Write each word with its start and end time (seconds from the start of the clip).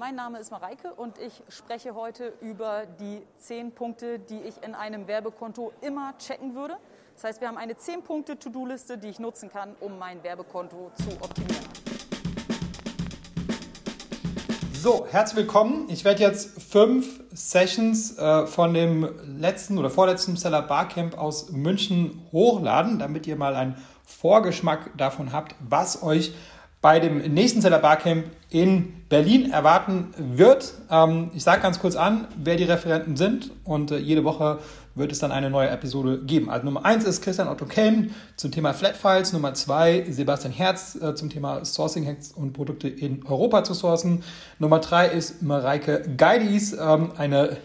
Mein 0.00 0.14
Name 0.14 0.38
ist 0.38 0.50
Mareike 0.50 0.94
und 0.94 1.18
ich 1.18 1.42
spreche 1.50 1.94
heute 1.94 2.32
über 2.40 2.84
die 2.86 3.20
zehn 3.36 3.70
Punkte, 3.70 4.18
die 4.18 4.40
ich 4.40 4.62
in 4.62 4.74
einem 4.74 5.06
Werbekonto 5.06 5.72
immer 5.82 6.14
checken 6.16 6.54
würde. 6.54 6.78
Das 7.16 7.24
heißt, 7.24 7.42
wir 7.42 7.48
haben 7.48 7.58
eine 7.58 7.76
10 7.76 8.02
Punkte 8.02 8.38
To-Do-Liste, 8.38 8.96
die 8.96 9.08
ich 9.08 9.18
nutzen 9.18 9.50
kann, 9.50 9.76
um 9.78 9.98
mein 9.98 10.22
Werbekonto 10.22 10.90
zu 10.94 11.10
optimieren. 11.20 11.66
So, 14.72 15.06
herzlich 15.10 15.36
willkommen. 15.36 15.84
Ich 15.90 16.02
werde 16.06 16.22
jetzt 16.22 16.62
fünf 16.62 17.20
Sessions 17.32 18.16
äh, 18.16 18.46
von 18.46 18.72
dem 18.72 19.06
letzten 19.38 19.76
oder 19.76 19.90
vorletzten 19.90 20.34
Seller 20.38 20.62
Barcamp 20.62 21.18
aus 21.18 21.50
München 21.50 22.26
hochladen, 22.32 22.98
damit 22.98 23.26
ihr 23.26 23.36
mal 23.36 23.54
einen 23.54 23.76
Vorgeschmack 24.06 24.96
davon 24.96 25.34
habt, 25.34 25.54
was 25.60 26.02
euch 26.02 26.32
bei 26.80 27.00
dem 27.00 27.18
nächsten 27.18 27.60
Seller 27.60 27.80
Barcamp 27.80 28.24
in 28.50 29.04
Berlin 29.08 29.50
erwarten 29.52 30.08
wird. 30.16 30.74
Ähm, 30.90 31.30
ich 31.34 31.42
sage 31.44 31.62
ganz 31.62 31.78
kurz 31.78 31.96
an, 31.96 32.26
wer 32.36 32.56
die 32.56 32.64
Referenten 32.64 33.16
sind 33.16 33.50
und 33.64 33.92
äh, 33.92 33.98
jede 33.98 34.24
Woche 34.24 34.58
wird 34.96 35.12
es 35.12 35.20
dann 35.20 35.30
eine 35.30 35.50
neue 35.50 35.68
Episode 35.68 36.20
geben. 36.24 36.50
Also 36.50 36.64
Nummer 36.64 36.84
eins 36.84 37.04
ist 37.04 37.22
Christian 37.22 37.46
Otto 37.46 37.64
Kelm 37.64 38.10
zum 38.36 38.50
Thema 38.50 38.74
Flat 38.74 38.96
Files, 38.96 39.32
Nummer 39.32 39.54
zwei 39.54 40.04
Sebastian 40.10 40.52
Herz 40.52 40.98
äh, 41.00 41.14
zum 41.14 41.30
Thema 41.30 41.64
Sourcing 41.64 42.04
Hacks 42.06 42.32
und 42.32 42.52
Produkte 42.52 42.88
in 42.88 43.24
Europa 43.24 43.62
zu 43.62 43.72
sourcen. 43.72 44.24
Nummer 44.58 44.80
drei 44.80 45.06
ist 45.06 45.42
Mareike 45.42 46.02
Geidis, 46.16 46.72
ähm, 46.72 47.12
eine 47.16 47.56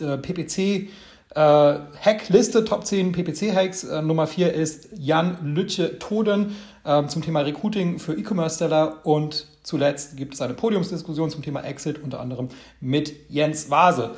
äh, 0.00 0.18
PPC 0.18 0.90
Hackliste, 1.36 2.64
Top 2.64 2.86
10 2.86 3.10
PPC-Hacks. 3.10 3.82
Nummer 4.04 4.28
4 4.28 4.54
ist 4.54 4.90
Jan 4.96 5.36
Lütje 5.42 5.98
Toden 5.98 6.54
äh, 6.84 7.04
zum 7.08 7.22
Thema 7.22 7.40
Recruiting 7.40 7.98
für 7.98 8.14
E-Commerce-Seller. 8.14 9.04
Und 9.04 9.48
zuletzt 9.64 10.16
gibt 10.16 10.34
es 10.34 10.40
eine 10.40 10.54
Podiumsdiskussion 10.54 11.30
zum 11.30 11.42
Thema 11.42 11.62
Exit, 11.64 12.00
unter 12.00 12.20
anderem 12.20 12.48
mit 12.80 13.12
Jens 13.28 13.70
Vase. 13.70 14.14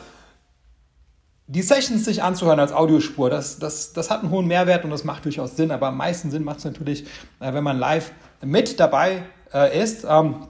Die 1.46 1.62
Sessions 1.62 2.04
sich 2.04 2.22
anzuhören 2.22 2.60
als 2.60 2.72
Audiospur, 2.72 3.30
das, 3.30 3.58
das, 3.58 3.92
das 3.92 4.10
hat 4.10 4.20
einen 4.20 4.30
hohen 4.30 4.46
Mehrwert 4.46 4.84
und 4.84 4.90
das 4.90 5.04
macht 5.04 5.24
durchaus 5.24 5.56
Sinn. 5.56 5.70
Aber 5.70 5.86
am 5.86 5.96
meisten 5.96 6.30
Sinn 6.30 6.44
macht 6.44 6.58
es 6.58 6.64
natürlich, 6.64 7.04
äh, 7.40 7.54
wenn 7.54 7.64
man 7.64 7.78
live 7.78 8.12
mit 8.44 8.78
dabei 8.78 9.22
äh, 9.54 9.82
ist. 9.82 10.04
Ähm, 10.08 10.48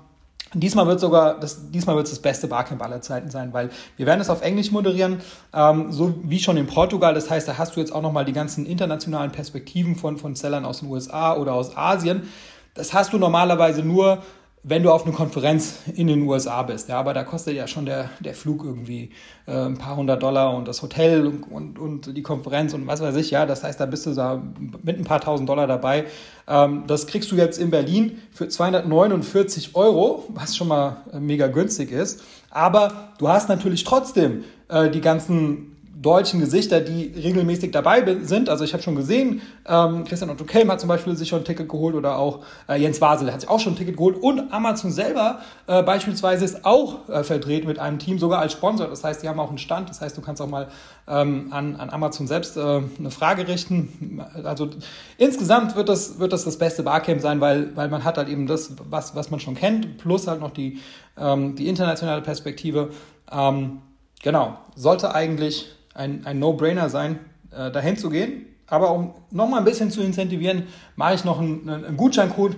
Diesmal 0.55 0.87
wird 0.87 1.01
sogar, 1.01 1.39
das, 1.41 1.71
diesmal 1.71 1.97
wird 1.97 2.07
es 2.07 2.13
das 2.13 2.21
beste 2.21 2.47
Barcamp 2.47 2.81
aller 2.83 3.03
Zeiten 3.03 3.31
sein, 3.31 3.53
weil 3.53 3.69
wir 3.97 4.07
werden 4.07 4.21
es 4.21 4.31
auf 4.31 4.43
Englisch 4.43 4.71
moderieren, 4.71 5.21
ähm, 5.53 5.93
so 5.93 6.15
wie 6.23 6.39
schon 6.39 6.57
in 6.57 6.67
Portugal. 6.67 7.13
Das 7.15 7.29
heißt, 7.29 7.49
da 7.49 7.59
hast 7.59 7.75
du 7.75 7.81
jetzt 7.81 7.93
auch 7.93 8.01
nochmal 8.01 8.25
die 8.25 8.33
ganzen 8.33 8.65
internationalen 8.65 9.33
Perspektiven 9.33 9.97
von, 9.97 10.17
von 10.19 10.37
Sellern 10.37 10.65
aus 10.65 10.81
den 10.81 10.89
USA 10.89 11.37
oder 11.37 11.53
aus 11.53 11.77
Asien. 11.77 12.29
Das 12.75 12.95
hast 12.95 13.13
du 13.13 13.19
normalerweise 13.19 13.83
nur 13.83 14.23
wenn 14.69 14.83
du 14.83 14.91
auf 14.91 15.05
eine 15.05 15.15
Konferenz 15.15 15.79
in 15.95 16.09
den 16.09 16.23
USA 16.23 16.65
bist. 16.65 16.89
Ja, 16.89 16.99
aber 16.99 17.15
da 17.15 17.23
kostet 17.23 17.55
ja 17.55 17.69
schon 17.69 17.87
der, 17.87 18.11
der 18.19 18.35
Flug 18.35 18.65
irgendwie 18.65 19.11
äh, 19.47 19.53
ein 19.53 19.79
paar 19.79 19.95
hundert 19.95 20.21
Dollar 20.25 20.57
und 20.57 20.67
das 20.67 20.83
Hotel 20.83 21.25
und, 21.25 21.45
und, 21.45 21.79
und, 21.79 22.17
die 22.17 22.23
Konferenz 22.23 22.75
und 22.75 22.85
was 22.89 23.01
weiß 23.01 23.15
ich. 23.15 23.31
Ja, 23.31 23.47
das 23.47 23.63
heißt, 23.63 23.79
da 23.79 23.87
bist 23.87 24.07
du 24.07 24.15
da 24.15 24.43
mit 24.83 24.99
ein 24.99 25.05
paar 25.05 25.21
tausend 25.21 25.49
Dollar 25.49 25.69
dabei. 25.69 26.07
Ähm, 26.49 26.83
das 26.89 27.07
kriegst 27.07 27.31
du 27.31 27.37
jetzt 27.37 27.61
in 27.61 27.71
Berlin 27.71 28.19
für 28.33 28.49
249 28.49 29.77
Euro, 29.77 30.25
was 30.31 30.57
schon 30.57 30.67
mal 30.67 30.97
äh, 31.13 31.21
mega 31.21 31.47
günstig 31.47 31.93
ist. 31.93 32.25
Aber 32.51 33.11
du 33.19 33.29
hast 33.29 33.49
natürlich 33.49 33.85
trotzdem 33.85 34.43
äh, 34.69 34.91
die 34.91 35.01
ganzen 35.01 35.76
deutschen 36.01 36.41
Gesichter, 36.41 36.81
die 36.81 37.13
regelmäßig 37.17 37.71
dabei 37.71 38.05
sind. 38.23 38.51
Also 38.51 38.65
ich 38.65 38.75
habe 38.75 38.83
schon 38.83 38.97
gesehen, 38.97 39.41
ähm, 39.67 40.05
Christian 40.05 40.31
Otto 40.31 40.45
Kelm 40.45 40.71
hat 40.71 40.79
zum 40.79 40.89
Beispiel 40.89 41.17
sich 41.17 41.29
schon 41.29 41.41
ein 41.41 41.45
Ticket 41.45 41.69
geholt 41.69 41.95
oder 41.95 42.19
auch 42.19 42.41
äh, 42.69 42.79
Jens 42.79 43.01
Wasel 43.01 43.33
hat 43.33 43.41
sich 43.41 43.49
auch 43.49 43.61
schon 43.61 43.73
ein 43.73 43.77
Ticket 43.77 43.97
geholt 43.97 44.17
und 44.17 44.53
Amazon 44.53 44.93
selber 44.93 45.41
äh, 45.67 45.83
beispielsweise 45.83 46.45
ist 46.45 46.67
auch 46.67 47.09
äh, 47.09 47.25
vertreten 47.25 47.67
mit 47.67 47.79
einem 47.79 47.99
Team, 47.99 48.19
sogar 48.19 48.41
als 48.41 48.53
Sponsor. 48.53 48.89
Das 48.89 49.05
heißt, 49.05 49.23
die 49.23 49.29
haben 49.29 49.41
auch 49.41 49.49
einen 49.49 49.59
Stand. 49.59 49.89
Das 49.89 50.03
heißt, 50.03 50.17
du 50.17 50.21
kannst 50.21 50.43
auch 50.43 50.49
mal 50.49 50.69
ähm, 51.09 51.49
an, 51.51 51.77
an 51.77 51.89
Amazon 51.89 52.27
selbst 52.27 52.59
äh, 52.59 52.61
eine 52.61 53.11
Frage 53.11 53.49
richten. 53.49 54.23
Also 54.45 54.69
insgesamt 55.17 55.77
wird 55.77 55.89
das, 55.89 56.19
wird 56.19 56.33
das 56.33 56.45
das 56.45 56.59
beste 56.59 56.83
Barcamp 56.83 57.23
sein, 57.23 57.41
weil, 57.41 57.75
weil 57.75 57.89
man 57.89 58.05
hat 58.05 58.19
halt 58.19 58.29
eben 58.29 58.47
das, 58.47 58.73
was, 58.91 59.15
was 59.15 59.31
man 59.31 59.41
schon 59.41 59.55
kennt, 59.55 59.97
plus 59.99 60.27
halt 60.27 60.41
noch 60.41 60.51
die, 60.51 60.79
ähm, 61.19 61.57
die 61.57 61.69
internationale 61.69 62.21
Perspektive. 62.21 62.91
Ähm, 63.33 63.81
genau, 64.23 64.59
sollte 64.75 65.15
eigentlich 65.15 65.73
ein, 65.97 66.27
ein 66.27 66.39
No-Brainer 66.39 66.91
sein, 66.91 67.19
äh, 67.51 67.71
dahin 67.71 67.97
zu 67.97 68.11
gehen. 68.11 68.47
Aber 68.67 68.93
um 68.93 69.15
nochmal 69.31 69.61
ein 69.61 69.65
bisschen 69.65 69.91
zu 69.91 70.03
incentivieren, 70.03 70.65
mache 70.97 71.15
ich 71.15 71.25
noch 71.25 71.41
einen, 71.41 71.69
einen 71.69 71.97
Gutscheincode. 71.97 72.57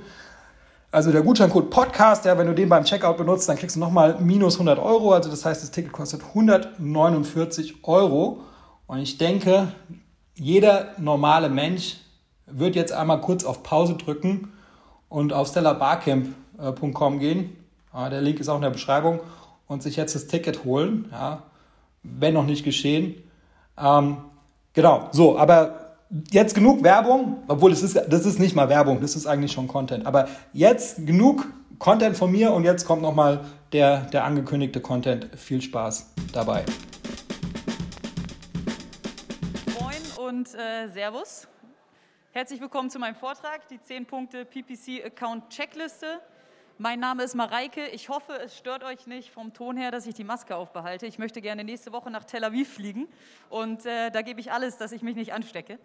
Also 0.90 1.12
der 1.12 1.22
Gutscheincode 1.22 1.68
Podcast, 1.68 2.24
ja, 2.24 2.38
wenn 2.38 2.46
du 2.46 2.54
den 2.54 2.68
beim 2.68 2.84
Checkout 2.84 3.18
benutzt, 3.18 3.48
dann 3.48 3.56
kriegst 3.56 3.76
du 3.76 3.80
nochmal 3.80 4.16
minus 4.20 4.54
100 4.54 4.78
Euro. 4.78 5.12
Also 5.12 5.30
das 5.30 5.44
heißt, 5.44 5.62
das 5.62 5.70
Ticket 5.70 5.92
kostet 5.92 6.22
149 6.22 7.84
Euro. 7.84 8.40
Und 8.86 9.00
ich 9.00 9.18
denke, 9.18 9.72
jeder 10.34 10.94
normale 10.96 11.50
Mensch 11.50 11.98
wird 12.46 12.74
jetzt 12.74 12.92
einmal 12.92 13.20
kurz 13.20 13.44
auf 13.44 13.62
Pause 13.62 13.96
drücken 13.96 14.52
und 15.10 15.34
auf 15.34 15.48
stellarbarcamp.com 15.48 17.18
gehen. 17.18 17.56
Ja, 17.92 18.08
der 18.08 18.22
Link 18.22 18.40
ist 18.40 18.48
auch 18.48 18.56
in 18.56 18.62
der 18.62 18.70
Beschreibung 18.70 19.20
und 19.66 19.82
sich 19.82 19.96
jetzt 19.96 20.14
das 20.14 20.26
Ticket 20.26 20.64
holen. 20.64 21.10
Ja, 21.12 21.42
wenn 22.02 22.32
noch 22.32 22.46
nicht 22.46 22.64
geschehen. 22.64 23.14
Ähm, 23.80 24.18
genau, 24.72 25.08
so, 25.12 25.38
aber 25.38 25.96
jetzt 26.30 26.54
genug 26.54 26.82
Werbung, 26.82 27.42
obwohl 27.48 27.70
das 27.70 27.82
ist, 27.82 27.96
das 27.96 28.26
ist 28.26 28.38
nicht 28.38 28.56
mal 28.56 28.68
Werbung, 28.68 29.00
das 29.00 29.14
ist 29.14 29.26
eigentlich 29.26 29.52
schon 29.52 29.68
Content. 29.68 30.06
Aber 30.06 30.28
jetzt 30.52 31.06
genug 31.06 31.46
Content 31.78 32.16
von 32.16 32.30
mir 32.32 32.52
und 32.52 32.64
jetzt 32.64 32.86
kommt 32.86 33.02
nochmal 33.02 33.44
der, 33.72 34.00
der 34.06 34.24
angekündigte 34.24 34.80
Content. 34.80 35.28
Viel 35.36 35.62
Spaß 35.62 36.12
dabei. 36.32 36.64
Moin 39.78 40.28
und 40.28 40.54
äh, 40.54 40.88
Servus. 40.88 41.46
Herzlich 42.32 42.60
willkommen 42.60 42.90
zu 42.90 42.98
meinem 42.98 43.14
Vortrag, 43.14 43.68
die 43.68 43.80
10 43.80 44.06
Punkte 44.06 44.44
PPC 44.44 45.04
Account 45.04 45.50
Checkliste. 45.50 46.20
Mein 46.80 47.00
Name 47.00 47.24
ist 47.24 47.34
Mareike. 47.34 47.88
Ich 47.88 48.08
hoffe, 48.08 48.34
es 48.34 48.56
stört 48.56 48.84
euch 48.84 49.08
nicht 49.08 49.32
vom 49.32 49.52
Ton 49.52 49.76
her, 49.76 49.90
dass 49.90 50.06
ich 50.06 50.14
die 50.14 50.22
Maske 50.22 50.54
aufbehalte. 50.54 51.06
Ich 51.06 51.18
möchte 51.18 51.40
gerne 51.40 51.64
nächste 51.64 51.90
Woche 51.90 52.08
nach 52.08 52.22
Tel 52.22 52.44
Aviv 52.44 52.72
fliegen 52.72 53.08
und 53.50 53.84
äh, 53.84 54.12
da 54.12 54.22
gebe 54.22 54.38
ich 54.38 54.52
alles, 54.52 54.76
dass 54.78 54.92
ich 54.92 55.02
mich 55.02 55.16
nicht 55.16 55.32
anstecke. 55.32 55.80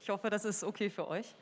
Ich 0.00 0.08
hoffe, 0.08 0.30
das 0.30 0.46
ist 0.46 0.64
okay 0.64 0.88
für 0.88 1.06
euch. 1.06 1.36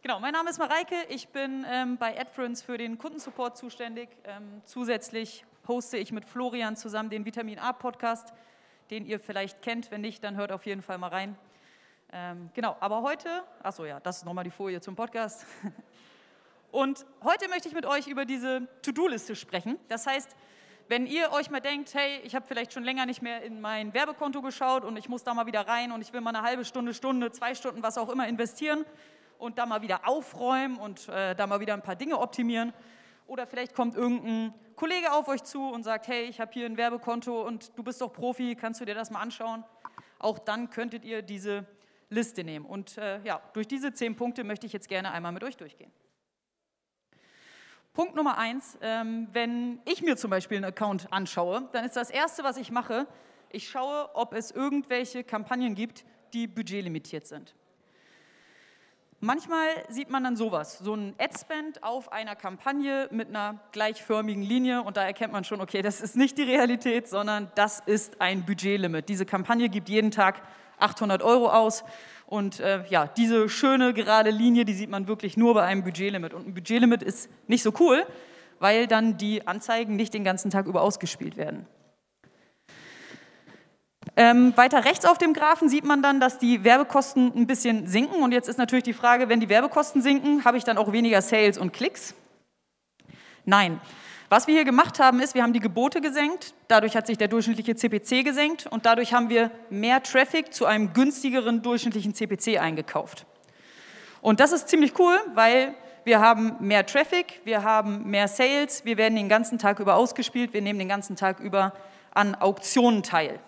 Genau, 0.00 0.20
mein 0.20 0.32
Name 0.32 0.48
ist 0.48 0.58
Mareike. 0.58 0.94
Ich 1.10 1.28
bin 1.28 1.66
ähm, 1.68 1.98
bei 1.98 2.18
AdFriends 2.18 2.62
für 2.62 2.78
den 2.78 2.96
Kundensupport 2.96 3.58
zuständig. 3.58 4.08
Ähm, 4.24 4.62
zusätzlich 4.64 5.44
hoste 5.68 5.98
ich 5.98 6.10
mit 6.10 6.24
Florian 6.24 6.76
zusammen 6.76 7.10
den 7.10 7.26
Vitamin 7.26 7.58
A 7.58 7.74
Podcast, 7.74 8.32
den 8.88 9.04
ihr 9.04 9.20
vielleicht 9.20 9.60
kennt. 9.60 9.90
Wenn 9.90 10.00
nicht, 10.00 10.24
dann 10.24 10.34
hört 10.36 10.50
auf 10.50 10.64
jeden 10.64 10.80
Fall 10.80 10.96
mal 10.96 11.08
rein. 11.08 11.36
Ähm, 12.10 12.48
genau, 12.54 12.74
aber 12.80 13.02
heute, 13.02 13.42
achso 13.62 13.84
ja, 13.84 14.00
das 14.00 14.16
ist 14.16 14.24
nochmal 14.24 14.44
die 14.44 14.50
Folie 14.50 14.80
zum 14.80 14.96
Podcast. 14.96 15.44
Und 16.76 17.06
heute 17.24 17.48
möchte 17.48 17.68
ich 17.68 17.74
mit 17.74 17.86
euch 17.86 18.06
über 18.06 18.26
diese 18.26 18.68
To-Do-Liste 18.82 19.34
sprechen. 19.34 19.78
Das 19.88 20.06
heißt, 20.06 20.36
wenn 20.88 21.06
ihr 21.06 21.32
euch 21.32 21.48
mal 21.48 21.60
denkt, 21.60 21.94
hey, 21.94 22.20
ich 22.22 22.34
habe 22.34 22.44
vielleicht 22.46 22.74
schon 22.74 22.84
länger 22.84 23.06
nicht 23.06 23.22
mehr 23.22 23.40
in 23.40 23.62
mein 23.62 23.94
Werbekonto 23.94 24.42
geschaut 24.42 24.84
und 24.84 24.98
ich 24.98 25.08
muss 25.08 25.24
da 25.24 25.32
mal 25.32 25.46
wieder 25.46 25.66
rein 25.66 25.90
und 25.90 26.02
ich 26.02 26.12
will 26.12 26.20
mal 26.20 26.36
eine 26.36 26.46
halbe 26.46 26.66
Stunde, 26.66 26.92
Stunde, 26.92 27.32
zwei 27.32 27.54
Stunden, 27.54 27.82
was 27.82 27.96
auch 27.96 28.10
immer 28.10 28.28
investieren 28.28 28.84
und 29.38 29.56
da 29.56 29.64
mal 29.64 29.80
wieder 29.80 30.06
aufräumen 30.06 30.76
und 30.76 31.08
äh, 31.08 31.34
da 31.34 31.46
mal 31.46 31.60
wieder 31.60 31.72
ein 31.72 31.80
paar 31.80 31.96
Dinge 31.96 32.18
optimieren. 32.18 32.74
Oder 33.26 33.46
vielleicht 33.46 33.74
kommt 33.74 33.94
irgendein 33.94 34.52
Kollege 34.74 35.12
auf 35.12 35.28
euch 35.28 35.44
zu 35.44 35.70
und 35.70 35.82
sagt, 35.82 36.08
hey, 36.08 36.24
ich 36.24 36.40
habe 36.40 36.52
hier 36.52 36.66
ein 36.66 36.76
Werbekonto 36.76 37.40
und 37.40 37.72
du 37.78 37.84
bist 37.84 38.02
doch 38.02 38.12
Profi, 38.12 38.54
kannst 38.54 38.82
du 38.82 38.84
dir 38.84 38.94
das 38.94 39.10
mal 39.10 39.22
anschauen? 39.22 39.64
Auch 40.18 40.38
dann 40.38 40.68
könntet 40.68 41.06
ihr 41.06 41.22
diese 41.22 41.64
Liste 42.10 42.44
nehmen. 42.44 42.66
Und 42.66 42.98
äh, 42.98 43.22
ja, 43.22 43.40
durch 43.54 43.66
diese 43.66 43.94
zehn 43.94 44.14
Punkte 44.14 44.44
möchte 44.44 44.66
ich 44.66 44.74
jetzt 44.74 44.90
gerne 44.90 45.10
einmal 45.12 45.32
mit 45.32 45.42
euch 45.42 45.56
durchgehen. 45.56 45.90
Punkt 47.96 48.14
Nummer 48.14 48.36
eins, 48.36 48.76
ähm, 48.82 49.26
wenn 49.32 49.80
ich 49.86 50.02
mir 50.02 50.18
zum 50.18 50.30
Beispiel 50.30 50.58
einen 50.58 50.66
Account 50.66 51.10
anschaue, 51.10 51.66
dann 51.72 51.82
ist 51.86 51.96
das 51.96 52.10
Erste, 52.10 52.44
was 52.44 52.58
ich 52.58 52.70
mache, 52.70 53.06
ich 53.48 53.70
schaue, 53.70 54.10
ob 54.12 54.34
es 54.34 54.50
irgendwelche 54.50 55.24
Kampagnen 55.24 55.74
gibt, 55.74 56.04
die 56.34 56.46
budgetlimitiert 56.46 57.26
sind. 57.26 57.54
Manchmal 59.20 59.68
sieht 59.88 60.10
man 60.10 60.24
dann 60.24 60.36
sowas, 60.36 60.78
so 60.78 60.94
ein 60.94 61.14
Ad-Spend 61.16 61.82
auf 61.82 62.12
einer 62.12 62.36
Kampagne 62.36 63.08
mit 63.12 63.28
einer 63.28 63.60
gleichförmigen 63.72 64.42
Linie 64.42 64.82
und 64.82 64.98
da 64.98 65.04
erkennt 65.06 65.32
man 65.32 65.44
schon, 65.44 65.62
okay, 65.62 65.80
das 65.80 66.02
ist 66.02 66.16
nicht 66.16 66.36
die 66.36 66.42
Realität, 66.42 67.08
sondern 67.08 67.50
das 67.54 67.80
ist 67.80 68.20
ein 68.20 68.44
Budgetlimit. 68.44 69.08
Diese 69.08 69.24
Kampagne 69.24 69.70
gibt 69.70 69.88
jeden 69.88 70.10
Tag 70.10 70.42
800 70.78 71.22
Euro 71.22 71.48
aus 71.48 71.84
und 72.26 72.58
äh, 72.58 72.84
ja, 72.88 73.06
diese 73.06 73.48
schöne 73.48 73.94
gerade 73.94 74.30
Linie, 74.30 74.64
die 74.64 74.74
sieht 74.74 74.90
man 74.90 75.06
wirklich 75.06 75.36
nur 75.36 75.54
bei 75.54 75.62
einem 75.62 75.84
Budgetlimit. 75.84 76.34
Und 76.34 76.48
ein 76.48 76.54
Budgetlimit 76.54 77.02
ist 77.02 77.30
nicht 77.46 77.62
so 77.62 77.72
cool, 77.78 78.04
weil 78.58 78.88
dann 78.88 79.16
die 79.16 79.46
Anzeigen 79.46 79.94
nicht 79.94 80.12
den 80.12 80.24
ganzen 80.24 80.50
Tag 80.50 80.66
über 80.66 80.82
ausgespielt 80.82 81.36
werden. 81.36 81.66
Ähm, 84.16 84.56
weiter 84.56 84.84
rechts 84.84 85.04
auf 85.04 85.18
dem 85.18 85.34
Graphen 85.34 85.68
sieht 85.68 85.84
man 85.84 86.02
dann, 86.02 86.20
dass 86.20 86.38
die 86.38 86.64
Werbekosten 86.64 87.32
ein 87.36 87.46
bisschen 87.46 87.86
sinken. 87.86 88.22
Und 88.22 88.32
jetzt 88.32 88.48
ist 88.48 88.58
natürlich 88.58 88.84
die 88.84 88.92
Frage, 88.92 89.28
wenn 89.28 89.40
die 89.40 89.48
Werbekosten 89.48 90.02
sinken, 90.02 90.44
habe 90.44 90.56
ich 90.56 90.64
dann 90.64 90.78
auch 90.78 90.90
weniger 90.90 91.22
Sales 91.22 91.58
und 91.58 91.72
Klicks? 91.72 92.14
Nein. 93.44 93.80
Was 94.28 94.48
wir 94.48 94.54
hier 94.54 94.64
gemacht 94.64 94.98
haben, 94.98 95.20
ist, 95.20 95.34
wir 95.34 95.44
haben 95.44 95.52
die 95.52 95.60
Gebote 95.60 96.00
gesenkt, 96.00 96.54
dadurch 96.66 96.96
hat 96.96 97.06
sich 97.06 97.16
der 97.16 97.28
durchschnittliche 97.28 97.76
CPC 97.76 98.24
gesenkt 98.24 98.66
und 98.66 98.84
dadurch 98.84 99.14
haben 99.14 99.28
wir 99.28 99.52
mehr 99.70 100.02
Traffic 100.02 100.52
zu 100.52 100.66
einem 100.66 100.92
günstigeren 100.92 101.62
durchschnittlichen 101.62 102.12
CPC 102.12 102.58
eingekauft. 102.60 103.24
Und 104.22 104.40
das 104.40 104.50
ist 104.50 104.68
ziemlich 104.68 104.98
cool, 104.98 105.16
weil 105.34 105.74
wir 106.02 106.20
haben 106.20 106.56
mehr 106.58 106.84
Traffic, 106.84 107.40
wir 107.44 107.62
haben 107.62 108.10
mehr 108.10 108.26
Sales, 108.26 108.84
wir 108.84 108.96
werden 108.96 109.14
den 109.14 109.28
ganzen 109.28 109.58
Tag 109.58 109.78
über 109.78 109.94
ausgespielt, 109.94 110.52
wir 110.52 110.62
nehmen 110.62 110.80
den 110.80 110.88
ganzen 110.88 111.14
Tag 111.14 111.38
über 111.38 111.72
an 112.12 112.34
Auktionen 112.34 113.04
teil. 113.04 113.38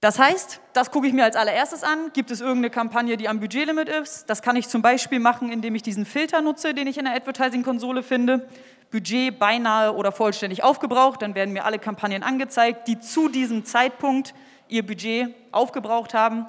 Das 0.00 0.18
heißt, 0.20 0.60
das 0.74 0.92
gucke 0.92 1.08
ich 1.08 1.12
mir 1.12 1.24
als 1.24 1.34
allererstes 1.34 1.82
an. 1.82 2.12
Gibt 2.12 2.30
es 2.30 2.40
irgendeine 2.40 2.70
Kampagne, 2.70 3.16
die 3.16 3.28
am 3.28 3.40
Budgetlimit 3.40 3.88
ist? 3.88 4.30
Das 4.30 4.42
kann 4.42 4.54
ich 4.54 4.68
zum 4.68 4.80
Beispiel 4.80 5.18
machen, 5.18 5.50
indem 5.50 5.74
ich 5.74 5.82
diesen 5.82 6.06
Filter 6.06 6.40
nutze, 6.40 6.72
den 6.72 6.86
ich 6.86 6.98
in 6.98 7.04
der 7.04 7.14
Advertising-Konsole 7.14 8.04
finde. 8.04 8.46
Budget 8.92 9.38
beinahe 9.40 9.92
oder 9.94 10.12
vollständig 10.12 10.62
aufgebraucht. 10.62 11.20
Dann 11.22 11.34
werden 11.34 11.52
mir 11.52 11.64
alle 11.64 11.80
Kampagnen 11.80 12.22
angezeigt, 12.22 12.86
die 12.86 13.00
zu 13.00 13.28
diesem 13.28 13.64
Zeitpunkt 13.64 14.34
ihr 14.68 14.86
Budget 14.86 15.34
aufgebraucht 15.50 16.14
haben. 16.14 16.46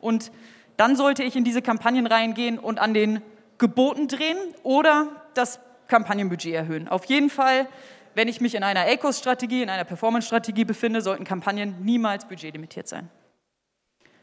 Und 0.00 0.32
dann 0.76 0.96
sollte 0.96 1.22
ich 1.22 1.36
in 1.36 1.44
diese 1.44 1.62
Kampagnen 1.62 2.08
reingehen 2.08 2.58
und 2.58 2.80
an 2.80 2.94
den 2.94 3.22
Geboten 3.58 4.08
drehen 4.08 4.38
oder 4.64 5.06
das 5.34 5.60
Kampagnenbudget 5.86 6.52
erhöhen. 6.52 6.88
Auf 6.88 7.04
jeden 7.04 7.30
Fall 7.30 7.68
wenn 8.14 8.28
ich 8.28 8.40
mich 8.40 8.54
in 8.54 8.62
einer 8.62 8.80
ACOS-Strategie, 8.80 9.62
in 9.62 9.70
einer 9.70 9.84
Performance-Strategie 9.84 10.64
befinde, 10.64 11.00
sollten 11.00 11.24
Kampagnen 11.24 11.76
niemals 11.84 12.26
budgetlimitiert 12.26 12.88
sein. 12.88 13.10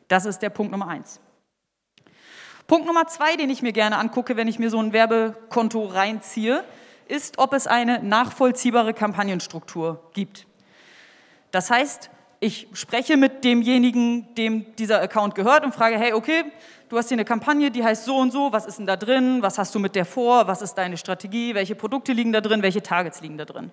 Das 0.07 0.25
ist 0.25 0.39
der 0.39 0.50
Punkt 0.50 0.71
Nummer 0.71 0.88
eins. 0.88 1.19
Punkt 2.68 2.86
Nummer 2.86 3.07
zwei, 3.07 3.36
den 3.36 3.50
ich 3.50 3.62
mir 3.62 3.74
gerne 3.74 3.97
angucke, 3.97 4.38
wenn 4.38 4.47
ich 4.47 4.59
mir 4.59 4.69
so 4.69 4.80
ein 4.80 4.94
Werbekonto 4.94 5.86
reinziehe, 5.86 6.63
ist, 7.07 7.39
ob 7.39 7.53
es 7.53 7.65
eine 7.65 8.03
nachvollziehbare 8.03 8.94
Kampagnenstruktur 8.94 10.12
gibt. 10.13 10.45
Das 11.51 11.71
heißt, 11.71 12.12
ich 12.39 12.68
spreche 12.74 13.18
mit 13.18 13.44
demjenigen, 13.44 14.33
dem 14.35 14.75
dieser 14.75 15.01
Account 15.01 15.35
gehört 15.35 15.65
und 15.65 15.74
frage, 15.74 15.97
hey, 15.97 16.13
okay, 16.13 16.45
du 16.89 16.97
hast 16.97 17.07
hier 17.07 17.15
eine 17.15 17.25
Kampagne, 17.25 17.71
die 17.71 17.83
heißt 17.83 18.06
so 18.06 18.18
und 18.18 18.31
so, 18.31 18.51
was 18.51 18.65
ist 18.65 18.80
denn 18.80 18.86
da 18.86 18.97
drin, 18.97 19.41
was 19.41 19.57
hast 19.57 19.74
du 19.74 19.80
mit 19.80 19.95
der 19.95 20.06
vor, 20.06 20.47
was 20.47 20.62
ist 20.62 20.74
deine 20.74 20.97
Strategie, 20.97 21.56
welche 21.56 21.75
Produkte 21.75 22.12
liegen 22.12 22.33
da 22.33 22.41
drin, 22.41 22.62
welche 22.62 22.81
Targets 22.81 23.21
liegen 23.21 23.38
da 23.38 23.45
drin. 23.45 23.71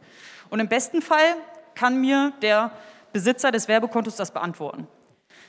Und 0.51 0.61
im 0.61 0.69
besten 0.69 1.03
Fall 1.03 1.37
kann 1.75 2.01
mir 2.01 2.33
der 2.43 2.71
Besitzer 3.13 3.51
des 3.51 3.67
Werbekontos 3.69 4.17
das 4.17 4.31
beantworten. 4.31 4.87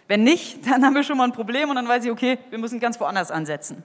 Wenn 0.07 0.23
nicht, 0.23 0.65
dann 0.69 0.83
haben 0.85 0.95
wir 0.95 1.03
schon 1.03 1.17
mal 1.17 1.25
ein 1.25 1.33
Problem 1.33 1.69
und 1.69 1.75
dann 1.75 1.87
weiß 1.87 2.05
ich, 2.05 2.11
okay, 2.11 2.39
wir 2.49 2.57
müssen 2.57 2.79
ganz 2.79 2.99
woanders 2.99 3.29
ansetzen. 3.29 3.83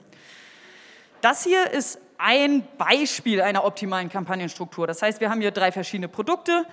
Das 1.21 1.43
hier 1.43 1.71
ist 1.71 1.99
ein 2.17 2.65
Beispiel 2.77 3.41
einer 3.41 3.65
optimalen 3.65 4.09
Kampagnenstruktur. 4.09 4.87
Das 4.87 5.01
heißt, 5.01 5.19
wir 5.19 5.29
haben 5.29 5.41
hier 5.41 5.51
drei 5.51 5.71
verschiedene 5.71 6.07
Produkte. 6.07 6.65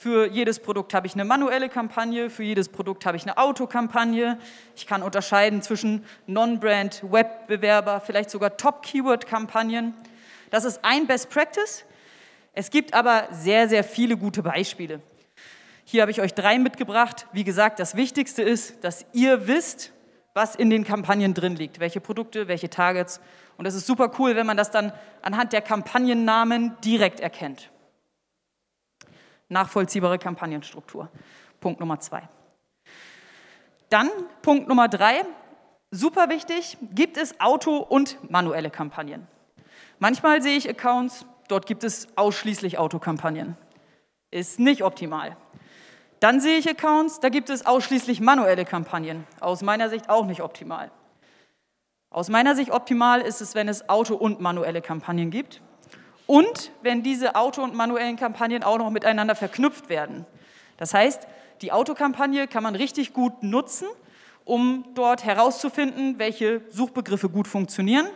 Für 0.00 0.28
jedes 0.28 0.60
Produkt 0.60 0.94
habe 0.94 1.08
ich 1.08 1.14
eine 1.14 1.24
manuelle 1.24 1.68
Kampagne, 1.68 2.30
für 2.30 2.44
jedes 2.44 2.68
Produkt 2.68 3.04
habe 3.04 3.16
ich 3.16 3.24
eine 3.24 3.36
Autokampagne. 3.36 4.38
Ich 4.76 4.86
kann 4.86 5.02
unterscheiden 5.02 5.60
zwischen 5.60 6.04
Non-Brand, 6.28 7.02
Wettbewerber, 7.10 8.00
vielleicht 8.00 8.30
sogar 8.30 8.56
Top-Keyword-Kampagnen. 8.56 9.94
Das 10.50 10.64
ist 10.64 10.84
ein 10.84 11.08
Best 11.08 11.30
Practice. 11.30 11.84
Es 12.52 12.70
gibt 12.70 12.94
aber 12.94 13.26
sehr, 13.32 13.68
sehr 13.68 13.82
viele 13.82 14.16
gute 14.16 14.44
Beispiele. 14.44 15.00
Hier 15.82 16.02
habe 16.02 16.12
ich 16.12 16.20
euch 16.20 16.32
drei 16.32 16.60
mitgebracht. 16.60 17.26
Wie 17.32 17.42
gesagt, 17.42 17.80
das 17.80 17.96
Wichtigste 17.96 18.44
ist, 18.44 18.84
dass 18.84 19.04
ihr 19.12 19.48
wisst, 19.48 19.90
was 20.32 20.54
in 20.54 20.70
den 20.70 20.84
Kampagnen 20.84 21.34
drin 21.34 21.56
liegt, 21.56 21.80
welche 21.80 22.00
Produkte, 22.00 22.46
welche 22.46 22.70
Targets. 22.70 23.20
Und 23.56 23.64
das 23.64 23.74
ist 23.74 23.88
super 23.88 24.12
cool, 24.20 24.36
wenn 24.36 24.46
man 24.46 24.56
das 24.56 24.70
dann 24.70 24.92
anhand 25.22 25.52
der 25.52 25.60
Kampagnennamen 25.60 26.76
direkt 26.84 27.18
erkennt 27.18 27.72
nachvollziehbare 29.48 30.18
Kampagnenstruktur. 30.18 31.08
Punkt 31.60 31.80
Nummer 31.80 32.00
zwei. 32.00 32.28
Dann 33.88 34.10
Punkt 34.42 34.68
Nummer 34.68 34.88
drei, 34.88 35.24
super 35.90 36.28
wichtig, 36.28 36.76
gibt 36.92 37.16
es 37.16 37.40
Auto- 37.40 37.78
und 37.78 38.18
manuelle 38.30 38.70
Kampagnen. 38.70 39.26
Manchmal 39.98 40.42
sehe 40.42 40.56
ich 40.56 40.68
Accounts, 40.68 41.24
dort 41.48 41.66
gibt 41.66 41.84
es 41.84 42.08
ausschließlich 42.16 42.78
Autokampagnen. 42.78 43.56
Ist 44.30 44.60
nicht 44.60 44.82
optimal. 44.82 45.36
Dann 46.20 46.40
sehe 46.40 46.58
ich 46.58 46.68
Accounts, 46.68 47.20
da 47.20 47.28
gibt 47.28 47.48
es 47.48 47.64
ausschließlich 47.64 48.20
manuelle 48.20 48.64
Kampagnen. 48.64 49.26
Aus 49.40 49.62
meiner 49.62 49.88
Sicht 49.88 50.10
auch 50.10 50.26
nicht 50.26 50.42
optimal. 50.42 50.90
Aus 52.10 52.28
meiner 52.28 52.54
Sicht 52.54 52.70
optimal 52.70 53.20
ist 53.20 53.40
es, 53.40 53.54
wenn 53.54 53.68
es 53.68 53.88
Auto- 53.88 54.16
und 54.16 54.40
manuelle 54.40 54.82
Kampagnen 54.82 55.30
gibt. 55.30 55.62
Und 56.28 56.72
wenn 56.82 57.02
diese 57.02 57.36
Auto- 57.36 57.62
und 57.62 57.74
manuellen 57.74 58.16
Kampagnen 58.16 58.62
auch 58.62 58.76
noch 58.76 58.90
miteinander 58.90 59.34
verknüpft 59.34 59.88
werden. 59.88 60.26
Das 60.76 60.92
heißt, 60.92 61.26
die 61.62 61.72
Autokampagne 61.72 62.46
kann 62.46 62.62
man 62.62 62.74
richtig 62.74 63.14
gut 63.14 63.42
nutzen, 63.42 63.88
um 64.44 64.84
dort 64.94 65.24
herauszufinden, 65.24 66.18
welche 66.18 66.60
Suchbegriffe 66.68 67.30
gut 67.30 67.48
funktionieren. 67.48 68.06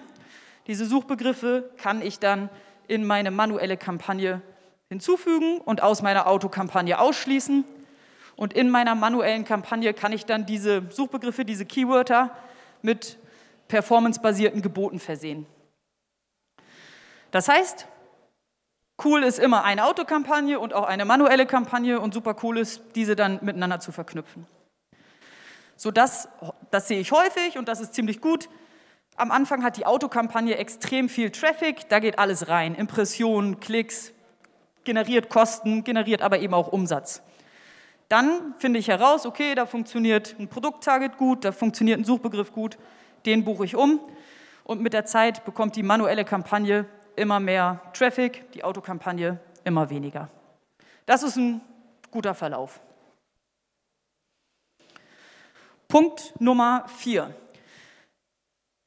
Diese 0.66 0.84
Suchbegriffe 0.84 1.70
kann 1.78 2.02
ich 2.02 2.18
dann 2.18 2.50
in 2.86 3.06
meine 3.06 3.30
manuelle 3.30 3.78
Kampagne 3.78 4.42
hinzufügen 4.90 5.62
und 5.62 5.82
aus 5.82 6.02
meiner 6.02 6.26
Autokampagne 6.26 6.98
ausschließen. 6.98 7.64
Und 8.36 8.52
in 8.52 8.68
meiner 8.68 8.94
manuellen 8.94 9.46
Kampagne 9.46 9.94
kann 9.94 10.12
ich 10.12 10.26
dann 10.26 10.44
diese 10.44 10.82
Suchbegriffe, 10.90 11.46
diese 11.46 11.64
Keywörter 11.64 12.36
mit 12.82 13.16
performancebasierten 13.68 14.60
Geboten 14.60 14.98
versehen. 14.98 15.46
Das 17.30 17.48
heißt, 17.48 17.86
Cool 19.04 19.24
ist 19.24 19.38
immer 19.38 19.64
eine 19.64 19.84
Autokampagne 19.84 20.60
und 20.60 20.74
auch 20.74 20.84
eine 20.84 21.04
manuelle 21.04 21.46
Kampagne 21.46 21.98
und 22.00 22.14
super 22.14 22.36
cool 22.42 22.58
ist, 22.58 22.82
diese 22.94 23.16
dann 23.16 23.38
miteinander 23.42 23.80
zu 23.80 23.90
verknüpfen. 23.90 24.46
So 25.76 25.90
das, 25.90 26.28
das 26.70 26.88
sehe 26.88 27.00
ich 27.00 27.10
häufig 27.10 27.58
und 27.58 27.66
das 27.68 27.80
ist 27.80 27.94
ziemlich 27.94 28.20
gut. 28.20 28.48
Am 29.16 29.30
Anfang 29.30 29.62
hat 29.64 29.76
die 29.76 29.86
Autokampagne 29.86 30.56
extrem 30.56 31.08
viel 31.08 31.30
Traffic, 31.30 31.88
da 31.88 31.98
geht 31.98 32.18
alles 32.18 32.48
rein. 32.48 32.74
Impressionen, 32.74 33.60
Klicks, 33.60 34.12
generiert 34.84 35.28
Kosten, 35.28 35.84
generiert 35.84 36.22
aber 36.22 36.38
eben 36.38 36.54
auch 36.54 36.68
Umsatz. 36.68 37.22
Dann 38.08 38.54
finde 38.58 38.78
ich 38.78 38.88
heraus, 38.88 39.26
okay, 39.26 39.54
da 39.54 39.66
funktioniert 39.66 40.36
ein 40.38 40.48
Produkttarget 40.48 41.16
gut, 41.16 41.44
da 41.44 41.52
funktioniert 41.52 41.98
ein 41.98 42.04
Suchbegriff 42.04 42.52
gut, 42.52 42.78
den 43.26 43.44
buche 43.44 43.64
ich 43.64 43.74
um. 43.74 44.00
Und 44.64 44.80
mit 44.80 44.92
der 44.92 45.06
Zeit 45.06 45.44
bekommt 45.44 45.76
die 45.76 45.82
manuelle 45.82 46.24
Kampagne 46.24 46.86
immer 47.16 47.40
mehr 47.40 47.80
Traffic, 47.92 48.50
die 48.52 48.64
Autokampagne 48.64 49.38
immer 49.64 49.90
weniger. 49.90 50.28
Das 51.06 51.22
ist 51.22 51.36
ein 51.36 51.60
guter 52.10 52.34
Verlauf. 52.34 52.80
Punkt 55.88 56.32
Nummer 56.40 56.86
vier. 56.88 57.34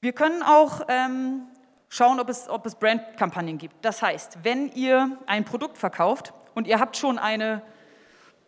Wir 0.01 0.13
können 0.13 0.44
auch 0.44 0.82
ähm, 0.88 1.48
schauen, 1.89 2.20
ob 2.20 2.29
es, 2.29 2.50
ob 2.50 2.65
es 2.65 2.75
Brandkampagnen 2.75 3.58
gibt. 3.58 3.84
Das 3.84 4.01
heißt, 4.01 4.39
wenn 4.44 4.70
ihr 4.72 5.17
ein 5.25 5.46
Produkt 5.46 5.77
verkauft 5.77 6.34
und 6.53 6.67
ihr 6.67 6.79
habt 6.79 6.98
schon 6.98 7.17
eine 7.17 7.62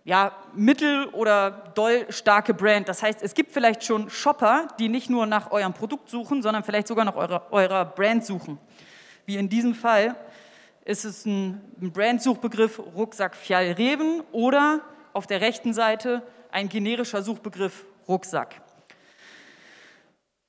ja, 0.06 0.32
mittel- 0.54 1.08
oder 1.10 1.52
doll 1.52 2.06
starke 2.10 2.54
Brand, 2.54 2.88
das 2.88 3.04
heißt, 3.04 3.22
es 3.22 3.34
gibt 3.34 3.52
vielleicht 3.52 3.84
schon 3.84 4.10
Shopper, 4.10 4.68
die 4.80 4.90
nicht 4.90 5.10
nur 5.10 5.26
nach 5.26 5.52
eurem 5.52 5.74
Produkt 5.74 6.10
suchen, 6.10 6.42
sondern 6.42 6.64
vielleicht 6.64 6.88
sogar 6.88 7.06
nach 7.06 7.16
eurer, 7.16 7.48
eurer 7.52 7.86
Brand 7.86 8.26
suchen 8.26 8.60
wie 9.28 9.36
in 9.36 9.50
diesem 9.50 9.76
Fall, 9.76 10.16
ist 10.86 11.04
es 11.04 11.26
ein 11.26 11.62
Brandsuchbegriff 11.80 12.80
Rucksack 12.80 13.36
Fjallreven 13.36 14.24
oder 14.32 14.82
auf 15.12 15.28
der 15.28 15.42
rechten 15.42 15.74
Seite 15.74 16.24
ein 16.50 16.70
generischer 16.70 17.22
Suchbegriff 17.22 17.86
Rucksack. 18.08 18.62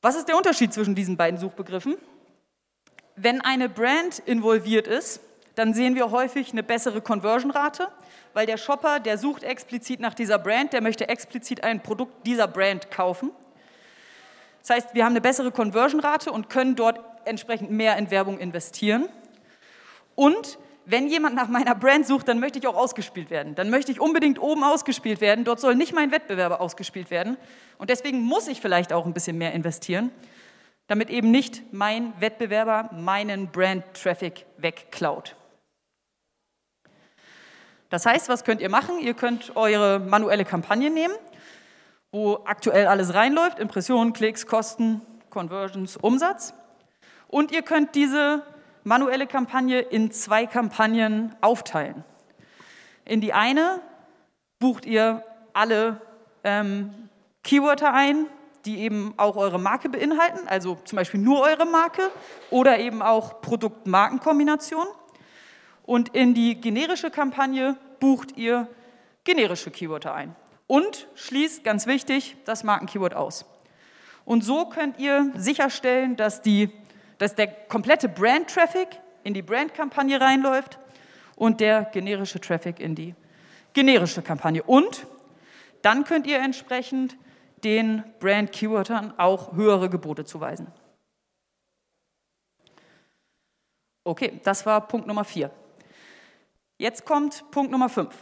Was 0.01 0.15
ist 0.15 0.29
der 0.29 0.37
Unterschied 0.37 0.73
zwischen 0.73 0.95
diesen 0.95 1.17
beiden 1.17 1.41
Suchbegriffen? 1.41 1.97
Wenn 3.17 3.41
eine 3.41 3.69
Brand 3.69 4.21
involviert 4.21 4.87
ist, 4.87 5.21
dann 5.57 5.75
sehen 5.75 5.97
wir 5.97 6.13
häufig 6.13 6.53
eine 6.53 6.63
bessere 6.63 7.01
Conversion-Rate, 7.01 7.89
weil 8.33 8.47
der 8.47 8.59
Shopper, 8.59 9.01
der 9.01 9.19
sucht 9.19 9.43
explizit 9.43 9.99
nach 9.99 10.15
dieser 10.15 10.39
Brand, 10.39 10.73
der 10.73 10.83
möchte 10.83 11.09
explizit 11.09 11.65
ein 11.65 11.83
Produkt 11.83 12.25
dieser 12.25 12.47
Brand 12.47 12.93
kaufen. 12.93 13.33
Das 14.61 14.71
heißt, 14.71 14.95
wir 14.95 15.05
haben 15.05 15.13
eine 15.13 15.21
bessere 15.21 15.51
Conversion-Rate 15.51 16.31
und 16.31 16.49
können 16.49 16.77
dort 16.77 17.01
entsprechend 17.29 17.71
mehr 17.71 17.97
in 17.97 18.11
Werbung 18.11 18.39
investieren. 18.39 19.09
Und 20.15 20.59
wenn 20.91 21.07
jemand 21.07 21.35
nach 21.35 21.49
meiner 21.49 21.75
Brand 21.75 22.07
sucht, 22.07 22.29
dann 22.29 22.41
möchte 22.41 22.59
ich 22.59 22.67
auch 22.67 22.75
ausgespielt 22.75 23.29
werden. 23.29 23.55
Dann 23.55 23.69
möchte 23.69 23.93
ich 23.93 24.01
unbedingt 24.01 24.41
oben 24.41 24.65
ausgespielt 24.65 25.21
werden. 25.21 25.45
Dort 25.45 25.61
soll 25.61 25.75
nicht 25.75 25.93
mein 25.93 26.11
Wettbewerber 26.11 26.63
ausgespielt 26.63 27.11
werden. 27.11 27.37
Und 27.77 27.91
deswegen 27.91 28.23
muss 28.23 28.49
ich 28.49 28.61
vielleicht 28.63 28.95
auch 28.95 29.05
ein 29.05 29.13
bisschen 29.13 29.37
mehr 29.37 29.53
investieren, 29.53 30.11
damit 30.87 31.11
eben 31.11 31.31
nicht 31.31 31.75
mein 31.75 32.15
Wettbewerber 32.21 32.89
meinen 32.95 33.49
Brand-Traffic 33.49 34.47
wegklaut. 34.57 35.37
Das 37.91 38.07
heißt, 38.07 38.31
was 38.31 38.45
könnt 38.45 38.63
ihr 38.63 38.71
machen? 38.71 38.99
Ihr 38.99 39.13
könnt 39.15 39.57
eure 39.57 39.99
manuelle 39.99 40.47
Kampagne 40.47 40.89
nehmen, 40.89 41.15
wo 42.13 42.41
aktuell 42.47 42.87
alles 42.87 43.13
reinläuft, 43.13 43.59
Impressionen, 43.59 44.15
Klicks, 44.15 44.47
Kosten, 44.47 45.03
Conversions, 45.29 45.99
Umsatz. 45.99 46.55
Und 47.29 47.53
ihr 47.53 47.63
könnt 47.63 47.95
diese 47.95 48.43
manuelle 48.85 49.27
Kampagne 49.27 49.81
in 49.81 50.11
zwei 50.11 50.47
Kampagnen 50.47 51.35
aufteilen. 51.41 52.05
In 53.05 53.21
die 53.21 53.33
eine 53.33 53.81
bucht 54.59 54.87
ihr 54.87 55.23
alle 55.53 56.01
ähm, 56.45 57.09
Keywörter 57.43 57.93
ein, 57.93 58.27
die 58.65 58.81
eben 58.81 59.15
auch 59.17 59.37
eure 59.37 59.59
Marke 59.59 59.89
beinhalten, 59.89 60.47
also 60.49 60.79
zum 60.85 60.97
Beispiel 60.97 61.21
nur 61.21 61.41
eure 61.41 61.65
Marke 61.65 62.11
oder 62.51 62.79
eben 62.79 63.03
auch 63.03 63.41
Produkt-Marken-Kombination. 63.41 64.87
Und 65.85 66.11
in 66.11 66.35
die 66.35 66.61
generische 66.61 67.11
Kampagne 67.11 67.77
bucht 68.01 68.37
ihr 68.37 68.69
generische 69.25 69.71
Keywörter 69.71 70.15
ein 70.15 70.35
und 70.67 71.07
schließt, 71.15 71.65
ganz 71.65 71.87
wichtig, 71.87 72.37
das 72.45 72.63
Markenkeyword 72.63 73.15
aus. 73.15 73.47
Und 74.25 74.45
so 74.45 74.67
könnt 74.67 74.99
ihr 74.99 75.33
sicherstellen, 75.35 76.17
dass, 76.17 76.43
die, 76.43 76.71
dass 77.19 77.35
der 77.35 77.49
komplette 77.49 78.09
Brand-Traffic 78.09 78.89
in 79.25 79.35
die 79.35 79.43
Brand-Kampagne 79.43 80.21
reinläuft 80.21 80.79
und 81.37 81.61
der 81.61 81.85
generische 81.85 82.41
Traffic 82.41 82.81
in 82.81 82.95
die 82.95 83.15
generische 83.73 84.23
Kampagne. 84.23 84.63
Und 84.63 85.07
dann 85.83 86.05
könnt 86.05 86.27
ihr 86.27 86.39
entsprechend 86.39 87.17
den 87.65 88.05
Brand-Keywordern 88.21 89.19
auch 89.19 89.53
höhere 89.53 89.91
Gebote 89.91 90.25
zuweisen. 90.25 90.73
Okay, 94.05 94.41
das 94.43 94.65
war 94.65 94.87
Punkt 94.89 95.07
Nummer 95.07 95.25
vier. 95.25 95.51
Jetzt 96.79 97.05
kommt 97.05 97.51
Punkt 97.51 97.71
Nummer 97.71 97.89
fünf. 97.89 98.15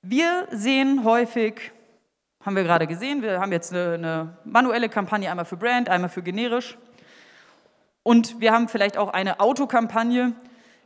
Wir 0.00 0.48
sehen 0.50 1.04
häufig, 1.04 1.70
haben 2.44 2.56
wir 2.56 2.64
gerade 2.64 2.86
gesehen, 2.86 3.22
wir 3.22 3.40
haben 3.40 3.52
jetzt 3.52 3.72
eine, 3.72 3.94
eine, 3.94 4.36
manuelle 4.44 4.88
Kampagne, 4.88 5.30
einmal 5.30 5.44
für 5.44 5.56
Brand, 5.56 5.88
einmal 5.88 6.10
für 6.10 6.22
generisch. 6.22 6.76
Und 8.02 8.40
wir 8.40 8.52
haben 8.52 8.68
vielleicht 8.68 8.96
auch 8.96 9.10
eine 9.10 9.38
Autokampagne, 9.38 10.32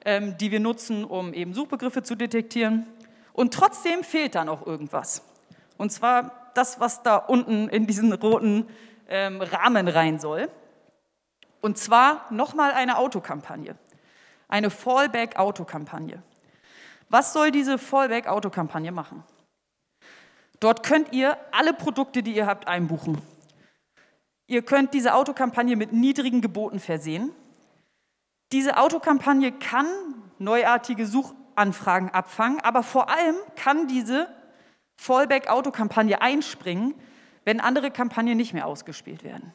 ähm, 0.05 0.37
die 0.37 0.51
wir 0.51 0.61
nutzen, 0.61 1.05
um 1.05 1.33
eben 1.33 1.55
Suchbegriffe 1.55 2.03
zu 2.03 2.15
detektieren. 2.15 2.87
Und 3.33 3.55
trotzdem 3.55 4.05
fehlt 4.05 4.35
da 4.35 4.45
noch 4.45 4.67
irgendwas. 4.67 5.23
Und 5.79 5.93
zwar 5.93 6.51
das, 6.55 6.79
was 6.79 7.03
da 7.03 7.17
unten 7.17 7.69
in 7.69 7.87
diesen 7.87 8.13
roten 8.13 8.67
ähm, 9.09 9.41
Rahmen 9.41 9.89
rein 9.89 10.19
soll. 10.19 10.51
Und 11.63 11.79
zwar 11.79 12.27
nochmal 12.31 12.73
eine 12.73 12.99
Autokampagne. 12.99 13.77
Eine 14.49 14.71
Fallback-Autokampagne. 14.71 16.23
Was 17.09 17.33
soll 17.33 17.51
diese 17.51 17.79
Fallback-Autokampagne 17.79 18.93
machen? 18.93 19.25
Dort 20.61 20.83
könnt 20.83 21.13
ihr 21.13 21.37
alle 21.53 21.73
Produkte, 21.73 22.23
die 22.23 22.35
ihr 22.35 22.47
habt, 22.47 22.67
einbuchen. 22.69 23.21
Ihr 24.47 24.63
könnt 24.63 24.95
diese 24.95 25.15
Autokampagne 25.15 25.77
mit 25.77 25.93
niedrigen 25.93 26.41
Geboten 26.41 26.79
versehen. 26.79 27.33
Diese 28.53 28.79
Autokampagne 28.79 29.53
kann 29.53 29.87
neuartige 30.39 31.07
Suchanfragen 31.07 32.11
abfangen, 32.11 32.61
aber 32.61 32.83
vor 32.83 33.11
allem 33.11 33.35
kann 33.57 33.89
diese 33.89 34.29
Fallback-Autokampagne 34.97 36.21
einspringen, 36.23 36.95
wenn 37.45 37.61
andere 37.61 37.91
Kampagnen 37.91 38.37
nicht 38.37 38.55
mehr 38.55 38.67
ausgespielt 38.67 39.25
werden. 39.25 39.53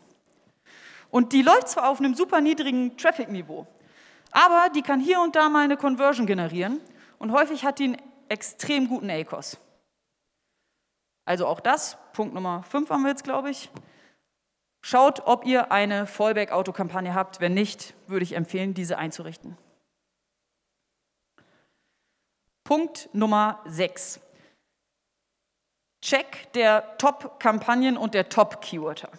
Und 1.09 1.33
die 1.33 1.41
läuft 1.41 1.69
zwar 1.69 1.89
auf 1.89 1.99
einem 1.99 2.15
super 2.15 2.41
niedrigen 2.41 2.97
Traffic-Niveau, 2.97 3.65
aber 4.31 4.69
die 4.73 4.81
kann 4.81 4.99
hier 4.99 5.21
und 5.21 5.35
da 5.35 5.49
mal 5.49 5.63
eine 5.63 5.77
Conversion 5.77 6.25
generieren 6.25 6.79
und 7.17 7.31
häufig 7.31 7.65
hat 7.65 7.79
die 7.79 7.85
einen 7.85 7.97
extrem 8.29 8.87
guten 8.87 9.09
ACOS. 9.09 9.57
Also 11.25 11.47
auch 11.47 11.59
das, 11.59 11.97
Punkt 12.13 12.33
Nummer 12.33 12.63
5 12.63 12.89
haben 12.89 13.03
wir 13.03 13.09
jetzt, 13.09 13.23
glaube 13.23 13.49
ich. 13.49 13.69
Schaut, 14.83 15.21
ob 15.27 15.45
ihr 15.45 15.71
eine 15.71 16.07
Fallback-Autokampagne 16.07 17.13
habt. 17.13 17.39
Wenn 17.39 17.53
nicht, 17.53 17.93
würde 18.07 18.23
ich 18.23 18.33
empfehlen, 18.33 18.73
diese 18.73 18.97
einzurichten. 18.97 19.57
Punkt 22.63 23.09
Nummer 23.13 23.61
6. 23.65 24.19
Check 26.01 26.51
der 26.53 26.97
Top-Kampagnen 26.97 27.95
und 27.95 28.15
der 28.15 28.29
Top-Keywörter. 28.29 29.09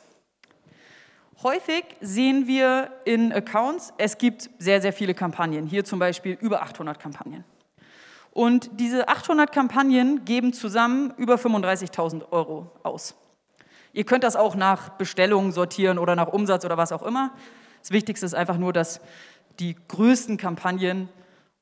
Häufig 1.43 1.85
sehen 2.01 2.47
wir 2.47 2.93
in 3.05 3.33
Accounts, 3.33 3.93
es 3.99 4.19
gibt 4.19 4.51
sehr, 4.59 4.81
sehr 4.81 4.93
viele 4.93 5.15
Kampagnen. 5.15 5.67
Hier 5.67 5.85
zum 5.85 5.99
Beispiel 5.99 6.37
über 6.41 6.63
800 6.63 6.99
Kampagnen. 6.99 7.45
Und 8.33 8.71
diese 8.81 9.09
800 9.09 9.53
Kampagnen 9.53 10.25
geben 10.25 10.53
zusammen 10.55 11.13
über 11.19 11.35
35.000 11.35 12.33
Euro 12.33 12.71
aus. 12.83 13.15
Ihr 13.93 14.05
könnt 14.05 14.25
das 14.25 14.37
auch 14.37 14.55
nach 14.55 14.89
Bestellungen 14.91 15.53
sortieren 15.53 15.99
oder 15.99 16.17
nach 16.17 16.29
Umsatz 16.29 16.65
oder 16.65 16.79
was 16.79 16.93
auch 16.93 17.03
immer. 17.03 17.33
Das 17.81 17.91
Wichtigste 17.91 18.25
ist 18.25 18.35
einfach 18.35 18.57
nur, 18.57 18.73
dass 18.73 19.01
die 19.61 19.77
größten 19.89 20.39
Kampagnen 20.39 21.11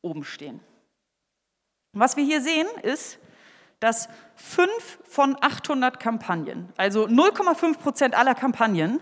oben 0.00 0.23
stehen. 0.23 0.61
Was 1.93 2.17
wir 2.17 2.25
hier 2.25 2.41
sehen, 2.41 2.69
ist, 2.83 3.19
dass 3.81 4.09
fünf 4.37 4.99
von 5.09 5.37
800 5.41 5.99
Kampagnen, 5.99 6.69
also 6.77 7.07
0,5 7.07 7.79
Prozent 7.79 8.15
aller 8.15 8.37
Kampagnen, 8.37 9.00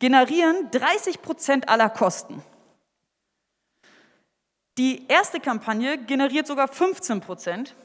generieren 0.00 0.70
30 0.72 1.22
Prozent 1.22 1.68
aller 1.68 1.88
Kosten. 1.88 2.42
Die 4.76 5.06
erste 5.06 5.38
Kampagne 5.38 5.98
generiert 5.98 6.48
sogar 6.48 6.66
15 6.66 7.20
Prozent 7.20 7.76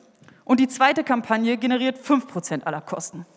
und 0.43 0.60
die 0.60 0.67
zweite 0.67 1.03
Kampagne 1.03 1.58
generiert 1.58 2.00
5 2.00 2.27
Prozent 2.27 2.65
aller 2.65 2.81
Kosten. 2.81 3.27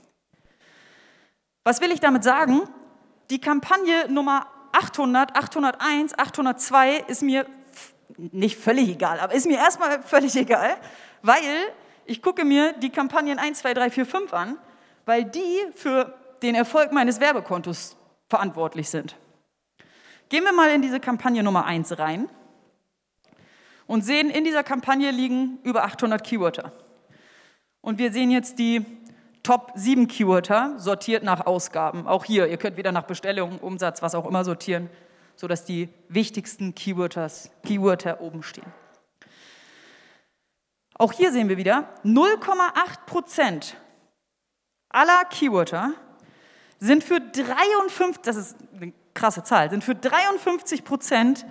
Was 1.62 1.80
will 1.82 1.92
ich 1.92 2.00
damit 2.00 2.24
sagen? 2.24 2.62
Die 3.28 3.40
Kampagne 3.40 4.08
Nummer 4.08 4.46
800, 4.72 5.36
801, 5.36 6.18
802 6.18 7.04
ist 7.08 7.22
mir 7.22 7.46
nicht 8.16 8.58
völlig 8.58 8.88
egal, 8.88 9.20
aber 9.20 9.34
ist 9.34 9.46
mir 9.46 9.58
erstmal 9.58 10.02
völlig 10.02 10.34
egal, 10.34 10.76
weil 11.20 11.42
ich 12.06 12.22
gucke 12.22 12.44
mir 12.44 12.72
die 12.72 12.90
Kampagnen 12.90 13.38
1, 13.38 13.58
2, 13.58 13.74
3, 13.74 13.90
4, 13.90 14.06
5 14.06 14.32
an, 14.32 14.58
weil 15.04 15.24
die 15.24 15.58
für 15.74 16.14
den 16.42 16.54
Erfolg 16.54 16.92
meines 16.92 17.20
Werbekontos 17.20 17.96
verantwortlich 18.30 18.88
sind. 18.88 19.16
Gehen 20.30 20.44
wir 20.44 20.52
mal 20.52 20.70
in 20.70 20.80
diese 20.80 21.00
Kampagne 21.00 21.42
Nummer 21.42 21.66
1 21.66 21.98
rein 21.98 22.30
und 23.92 24.00
sehen, 24.00 24.30
in 24.30 24.42
dieser 24.42 24.64
Kampagne 24.64 25.10
liegen 25.10 25.58
über 25.64 25.84
800 25.84 26.24
Keywörter. 26.24 26.72
Und 27.82 27.98
wir 27.98 28.10
sehen 28.10 28.30
jetzt 28.30 28.58
die 28.58 28.86
Top 29.42 29.72
7 29.74 30.08
Keywörter 30.08 30.78
sortiert 30.78 31.22
nach 31.22 31.44
Ausgaben. 31.44 32.06
Auch 32.06 32.24
hier, 32.24 32.46
ihr 32.46 32.56
könnt 32.56 32.78
wieder 32.78 32.90
nach 32.90 33.02
Bestellung, 33.02 33.58
Umsatz, 33.58 34.00
was 34.00 34.14
auch 34.14 34.26
immer 34.26 34.46
sortieren, 34.46 34.88
sodass 35.36 35.66
die 35.66 35.90
wichtigsten 36.08 36.74
Keywörters, 36.74 37.50
Keywörter 37.66 38.22
oben 38.22 38.42
stehen. 38.42 38.72
Auch 40.94 41.12
hier 41.12 41.30
sehen 41.30 41.50
wir 41.50 41.58
wieder, 41.58 41.86
0,8 42.02 43.04
Prozent 43.04 43.76
aller 44.88 45.26
Keywörter 45.26 45.92
sind 46.78 47.04
für 47.04 47.20
53, 47.20 48.22
das 48.22 48.36
ist 48.36 48.56
eine 48.74 48.94
krasse 49.12 49.44
Zahl, 49.44 49.68
sind 49.68 49.84
für 49.84 49.94
53 49.94 50.82
Prozent 50.82 51.44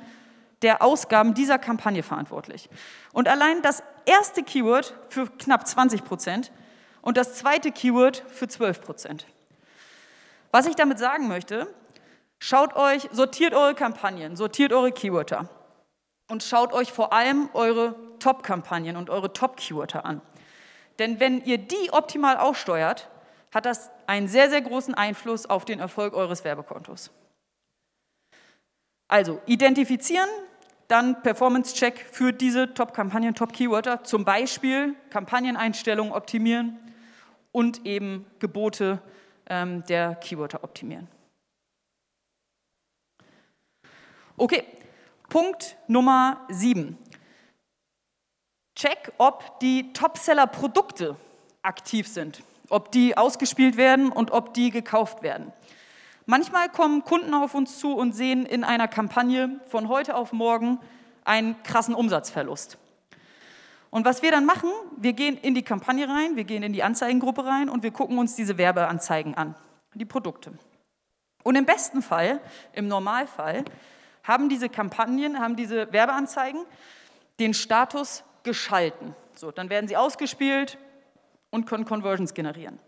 der 0.61 0.81
Ausgaben 0.81 1.33
dieser 1.33 1.57
Kampagne 1.57 2.03
verantwortlich. 2.03 2.69
Und 3.13 3.27
allein 3.27 3.61
das 3.61 3.83
erste 4.05 4.43
Keyword 4.43 4.93
für 5.09 5.27
knapp 5.27 5.67
20 5.67 6.03
Prozent 6.03 6.51
und 7.01 7.17
das 7.17 7.35
zweite 7.35 7.71
Keyword 7.71 8.23
für 8.27 8.47
12 8.47 8.81
Prozent. 8.81 9.25
Was 10.51 10.67
ich 10.67 10.75
damit 10.75 10.99
sagen 10.99 11.27
möchte, 11.27 11.73
schaut 12.39 12.75
euch, 12.75 13.07
sortiert 13.11 13.53
eure 13.53 13.73
Kampagnen, 13.73 14.35
sortiert 14.35 14.73
eure 14.73 14.91
Keywörter 14.91 15.49
und 16.29 16.43
schaut 16.43 16.73
euch 16.73 16.91
vor 16.91 17.13
allem 17.13 17.49
eure 17.53 17.95
Top-Kampagnen 18.19 18.97
und 18.97 19.09
eure 19.09 19.33
Top-Keywörter 19.33 20.05
an. 20.05 20.21
Denn 20.99 21.19
wenn 21.19 21.43
ihr 21.43 21.57
die 21.57 21.91
optimal 21.91 22.37
aussteuert, 22.37 23.09
hat 23.53 23.65
das 23.65 23.89
einen 24.07 24.27
sehr, 24.27 24.49
sehr 24.49 24.61
großen 24.61 24.93
Einfluss 24.93 25.45
auf 25.45 25.65
den 25.65 25.79
Erfolg 25.79 26.13
eures 26.13 26.43
Werbekontos. 26.43 27.11
Also 29.07 29.41
identifizieren, 29.45 30.29
dann 30.91 31.23
Performance-Check 31.23 32.05
für 32.11 32.33
diese 32.33 32.73
Top-Kampagnen, 32.73 33.33
Top-Keywörter, 33.33 34.03
zum 34.03 34.25
Beispiel 34.25 34.95
Kampagneneinstellungen 35.09 36.11
optimieren 36.11 36.77
und 37.53 37.85
eben 37.85 38.25
Gebote 38.39 39.01
ähm, 39.47 39.85
der 39.85 40.15
Keywörter 40.15 40.63
optimieren. 40.63 41.07
Okay, 44.35 44.65
Punkt 45.29 45.77
Nummer 45.87 46.45
7. 46.49 46.97
Check, 48.75 49.13
ob 49.17 49.59
die 49.59 49.93
Topseller-Produkte 49.93 51.15
aktiv 51.61 52.07
sind, 52.07 52.43
ob 52.69 52.91
die 52.91 53.15
ausgespielt 53.15 53.77
werden 53.77 54.11
und 54.11 54.31
ob 54.31 54.53
die 54.53 54.71
gekauft 54.71 55.23
werden. 55.23 55.53
Manchmal 56.25 56.69
kommen 56.69 57.03
Kunden 57.03 57.33
auf 57.33 57.55
uns 57.55 57.79
zu 57.79 57.93
und 57.95 58.13
sehen 58.13 58.45
in 58.45 58.63
einer 58.63 58.87
Kampagne 58.87 59.59
von 59.67 59.87
heute 59.87 60.15
auf 60.15 60.33
morgen 60.33 60.79
einen 61.23 61.61
krassen 61.63 61.95
Umsatzverlust. 61.95 62.77
Und 63.89 64.05
was 64.05 64.21
wir 64.21 64.31
dann 64.31 64.45
machen, 64.45 64.69
wir 64.97 65.13
gehen 65.13 65.37
in 65.37 65.53
die 65.53 65.63
Kampagne 65.63 66.07
rein, 66.07 66.35
wir 66.35 66.45
gehen 66.45 66.63
in 66.63 66.73
die 66.73 66.83
Anzeigengruppe 66.83 67.45
rein 67.45 67.69
und 67.69 67.83
wir 67.83 67.91
gucken 67.91 68.17
uns 68.17 68.35
diese 68.35 68.57
Werbeanzeigen 68.57 69.35
an, 69.35 69.55
die 69.93 70.05
Produkte. 70.05 70.53
Und 71.43 71.55
im 71.55 71.65
besten 71.65 72.01
Fall, 72.01 72.39
im 72.73 72.87
Normalfall, 72.87 73.65
haben 74.23 74.47
diese 74.47 74.69
Kampagnen, 74.69 75.39
haben 75.39 75.55
diese 75.55 75.91
Werbeanzeigen 75.91 76.65
den 77.39 77.53
Status 77.53 78.23
geschalten. 78.43 79.15
So, 79.35 79.51
dann 79.51 79.69
werden 79.69 79.87
sie 79.87 79.97
ausgespielt 79.97 80.77
und 81.49 81.65
können 81.65 81.85
Conversions 81.85 82.33
generieren. 82.33 82.79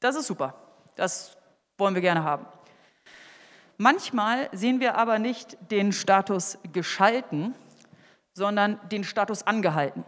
Das 0.00 0.16
ist 0.16 0.26
super. 0.26 0.54
Das 0.96 1.36
wollen 1.78 1.94
wir 1.94 2.02
gerne 2.02 2.24
haben. 2.24 2.46
Manchmal 3.82 4.48
sehen 4.52 4.78
wir 4.78 4.94
aber 4.94 5.18
nicht 5.18 5.58
den 5.72 5.90
Status 5.90 6.56
geschalten, 6.72 7.52
sondern 8.32 8.78
den 8.92 9.02
Status 9.02 9.44
angehalten. 9.44 10.04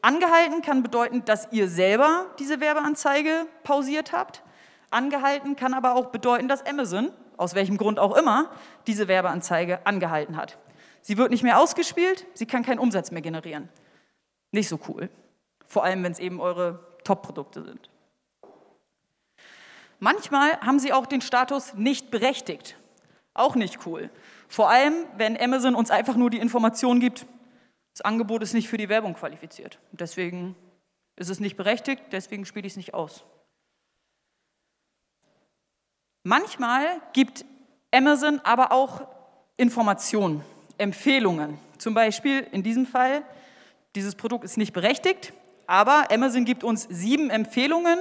Angehalten 0.00 0.62
kann 0.62 0.82
bedeuten, 0.82 1.22
dass 1.26 1.46
ihr 1.52 1.68
selber 1.68 2.24
diese 2.38 2.58
Werbeanzeige 2.58 3.48
pausiert 3.64 4.12
habt. 4.12 4.42
Angehalten 4.88 5.56
kann 5.56 5.74
aber 5.74 5.94
auch 5.94 6.06
bedeuten, 6.06 6.48
dass 6.48 6.64
Amazon, 6.64 7.12
aus 7.36 7.54
welchem 7.54 7.76
Grund 7.76 7.98
auch 7.98 8.16
immer, 8.16 8.50
diese 8.86 9.08
Werbeanzeige 9.08 9.84
angehalten 9.84 10.38
hat. 10.38 10.56
Sie 11.02 11.18
wird 11.18 11.30
nicht 11.30 11.42
mehr 11.42 11.60
ausgespielt, 11.60 12.24
sie 12.32 12.46
kann 12.46 12.62
keinen 12.62 12.78
Umsatz 12.78 13.10
mehr 13.10 13.20
generieren. 13.20 13.68
Nicht 14.52 14.70
so 14.70 14.80
cool. 14.88 15.10
Vor 15.66 15.84
allem, 15.84 16.02
wenn 16.02 16.12
es 16.12 16.18
eben 16.18 16.40
eure 16.40 16.80
Top-Produkte 17.04 17.62
sind. 17.62 17.90
Manchmal 19.98 20.58
haben 20.62 20.78
sie 20.78 20.94
auch 20.94 21.04
den 21.04 21.20
Status 21.20 21.74
nicht 21.74 22.10
berechtigt. 22.10 22.74
Auch 23.36 23.54
nicht 23.54 23.86
cool. 23.86 24.10
Vor 24.48 24.70
allem, 24.70 24.94
wenn 25.16 25.40
Amazon 25.40 25.74
uns 25.74 25.90
einfach 25.90 26.16
nur 26.16 26.30
die 26.30 26.38
Information 26.38 27.00
gibt, 27.00 27.26
das 27.92 28.00
Angebot 28.02 28.42
ist 28.42 28.54
nicht 28.54 28.68
für 28.68 28.76
die 28.76 28.88
Werbung 28.88 29.14
qualifiziert. 29.14 29.78
Deswegen 29.92 30.54
ist 31.16 31.30
es 31.30 31.40
nicht 31.40 31.56
berechtigt, 31.56 32.02
deswegen 32.12 32.44
spiele 32.44 32.66
ich 32.66 32.74
es 32.74 32.76
nicht 32.76 32.94
aus. 32.94 33.24
Manchmal 36.22 37.00
gibt 37.12 37.44
Amazon 37.92 38.40
aber 38.42 38.72
auch 38.72 39.06
Informationen, 39.56 40.42
Empfehlungen. 40.76 41.58
Zum 41.78 41.94
Beispiel 41.94 42.46
in 42.52 42.62
diesem 42.62 42.86
Fall, 42.86 43.22
dieses 43.94 44.14
Produkt 44.14 44.44
ist 44.44 44.56
nicht 44.56 44.72
berechtigt, 44.72 45.32
aber 45.66 46.10
Amazon 46.10 46.44
gibt 46.44 46.64
uns 46.64 46.86
sieben 46.90 47.30
Empfehlungen, 47.30 47.98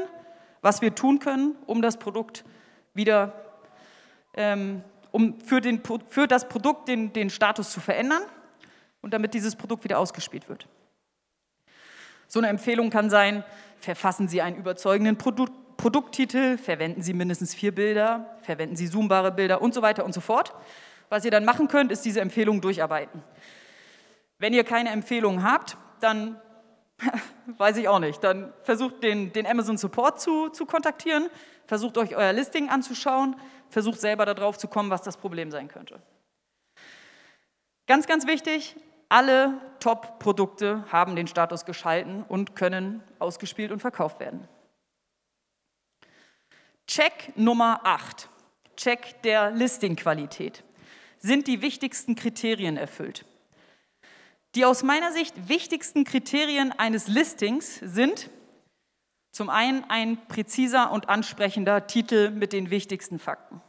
was 0.62 0.82
wir 0.82 0.96
tun 0.96 1.20
können, 1.20 1.56
um 1.68 1.82
das 1.82 1.98
Produkt 1.98 2.44
wieder, 2.94 3.34
ähm, 4.34 4.84
um 5.15 5.39
für, 5.39 5.62
den, 5.62 5.81
für 6.10 6.27
das 6.27 6.50
Produkt 6.50 6.89
den, 6.89 7.13
den 7.13 7.29
Status 7.29 7.72
zu 7.72 7.79
verändern 7.79 8.22
und 9.00 9.13
damit 9.13 9.34
dieses 9.34 9.55
Produkt 9.55 9.86
wieder 9.86 9.98
ausgespielt 9.98 10.50
wird. 10.50 10.67
So 12.27 12.39
eine 12.39 12.50
Empfehlung 12.50 12.89
kann 12.89 13.10
sein, 13.10 13.45
verfassen 13.79 14.27
Sie 14.27 14.41
einen 14.41 14.57
überzeugenden 14.57 15.17
Produ 15.17 15.45
Produkttitel, 15.77 16.57
verwenden 16.57 17.01
Sie 17.01 17.13
mindestens 17.13 17.53
vier 17.53 17.74
Bilder, 17.74 18.38
verwenden 18.41 18.75
Sie 18.75 18.89
zoombare 18.89 19.31
Bilder 19.31 19.62
und 19.62 19.74
so 19.74 19.81
weiter 19.81 20.03
und 20.03 20.13
so 20.13 20.19
fort. 20.22 20.53
Was 21.10 21.24
ihr 21.24 21.31
dann 21.31 21.45
machen 21.45 21.69
könnt, 21.69 21.91
ist 21.91 22.03
diese 22.03 22.19
Empfehlung 22.19 22.60
durcharbeiten. 22.60 23.24
Wenn 24.38 24.53
ihr 24.53 24.63
keine 24.65 24.89
Empfehlung 24.89 25.43
habt, 25.43 25.77
dann 26.01 26.41
weiß 27.58 27.78
ich 27.78 27.88
auch 27.88 28.00
nicht, 28.00 28.24
dann 28.24 28.54
versucht 28.64 29.04
den, 29.04 29.34
den 29.34 29.46
Amazon 29.46 29.78
Support 29.78 30.22
zu, 30.22 30.50
zu 30.50 30.66
kontaktieren, 30.66 31.30
versucht 31.66 31.98
euch 31.98 32.16
euer 32.16 32.34
Listing 32.34 32.70
anzuschauen, 32.70 33.36
versucht 33.70 34.00
selber 34.00 34.25
darauf 34.25 34.58
zu 34.58 34.68
kommen, 34.68 34.90
was 34.90 35.02
das 35.02 35.18
Problem 35.18 35.52
sein 35.52 35.68
könnte. 35.68 36.02
Ganz, 37.88 38.08
ganz 38.08 38.25
wichtig, 38.25 38.75
alle 39.10 39.62
Top-Produkte 39.80 40.86
haben 40.92 41.16
den 41.16 41.28
Status 41.28 41.66
geschalten 41.66 42.24
und 42.24 42.56
können 42.56 43.04
ausgespielt 43.20 43.72
und 43.72 43.80
verkauft 43.80 44.20
werden. 44.20 44.48
Check 46.88 47.34
Nummer 47.36 47.82
8, 47.84 48.30
Check 48.75 49.22
der 49.24 49.52
Listing-Qualität. 49.52 50.64
Sind 51.20 51.48
die 51.48 51.62
wichtigsten 51.62 52.16
Kriterien 52.16 52.78
erfüllt? 52.78 53.25
Die 54.55 54.63
aus 54.63 54.83
meiner 54.83 55.12
Sicht 55.12 55.50
wichtigsten 55.50 56.05
Kriterien 56.05 56.71
eines 56.71 57.07
Listings 57.07 57.75
sind 57.75 58.29
zum 59.31 59.50
einen 59.50 59.83
ein 59.89 60.27
präziser 60.27 60.91
und 60.91 61.09
ansprechender 61.09 61.87
Titel 61.87 62.31
mit 62.31 62.53
den 62.53 62.70
wichtigsten 62.70 63.20
Fakten. 63.20 63.61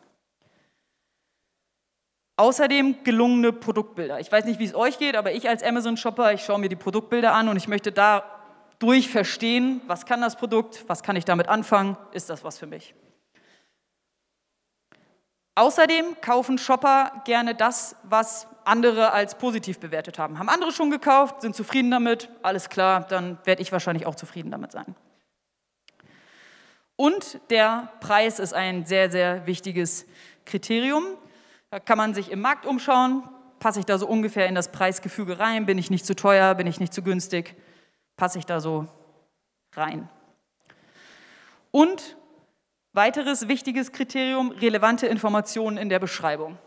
Außerdem 2.37 3.03
gelungene 3.03 3.53
Produktbilder. 3.53 4.21
Ich 4.21 4.31
weiß 4.31 4.45
nicht, 4.45 4.61
wie 4.61 4.65
es 4.65 4.77
euch 4.77 4.99
geht, 4.99 5.17
aber 5.17 5.33
ich 5.33 5.49
als 5.49 5.65
Amazon-Shopper, 5.65 6.33
ich 6.33 6.45
schaue 6.45 6.61
mir 6.61 6.69
die 6.69 6.77
Produktbilder 6.77 7.33
an 7.33 7.49
und 7.49 7.57
ich 7.57 7.67
möchte 7.67 7.91
dadurch 7.91 9.09
verstehen, 9.09 9.81
was 9.89 10.07
kann 10.07 10.21
das 10.21 10.37
Produkt, 10.37 10.85
was 10.87 11.03
kann 11.03 11.17
ich 11.17 11.25
damit 11.25 11.49
anfangen, 11.49 11.97
ist 12.13 12.31
das 12.31 12.45
was 12.45 12.59
für 12.59 12.67
mich. 12.67 12.95
Außerdem 15.57 16.21
kaufen 16.21 16.59
Shopper 16.59 17.23
gerne 17.25 17.57
das, 17.57 17.97
was 18.05 18.47
andere 18.67 19.13
als 19.13 19.39
positiv 19.39 19.79
bewertet 19.79 20.19
haben. 20.19 20.39
Haben 20.39 20.49
andere 20.49 20.73
schon 20.73 20.91
gekauft, 20.91 21.41
sind 21.41 21.55
zufrieden 21.55 21.91
damit, 21.91 22.29
alles 22.43 22.69
klar, 22.69 23.07
dann 23.09 23.39
werde 23.45 23.63
ich 23.63 23.73
wahrscheinlich 23.73 24.07
auch 24.07 24.15
zufrieden 24.15 24.51
damit 24.51 24.73
sein. 24.73 24.95
Und 26.97 27.41
der 27.51 27.93
Preis 28.01 28.39
ist 28.39 28.55
ein 28.55 28.87
sehr, 28.87 29.11
sehr 29.11 29.47
wichtiges 29.47 30.07
Kriterium. 30.47 31.05
Da 31.71 31.79
kann 31.79 31.99
man 31.99 32.15
sich 32.15 32.31
im 32.31 32.41
Markt 32.41 32.67
umschauen, 32.67 33.23
passe 33.59 33.81
ich 33.81 33.87
da 33.87 33.99
so 33.99 34.07
ungefähr 34.07 34.49
in 34.49 34.55
das 34.55 34.73
Preisgefüge 34.73 35.39
rein, 35.39 35.67
bin 35.67 35.79
ich 35.79 35.91
nicht 35.91 36.07
zu 36.07 36.17
teuer, 36.17 36.55
bin 36.55 36.67
ich 36.67 36.81
nicht 36.81 36.95
zu 36.95 37.03
günstig, 37.03 37.55
passe 38.17 38.39
ich 38.39 38.47
da 38.47 38.61
so 38.61 38.87
rein. 39.75 40.09
Und 41.71 42.17
weiteres 42.93 43.47
wichtiges 43.47 43.93
Kriterium, 43.93 44.51
relevante 44.51 45.07
Informationen 45.07 45.77
in 45.77 45.91
der 45.91 45.99
Beschreibung. 45.99 46.59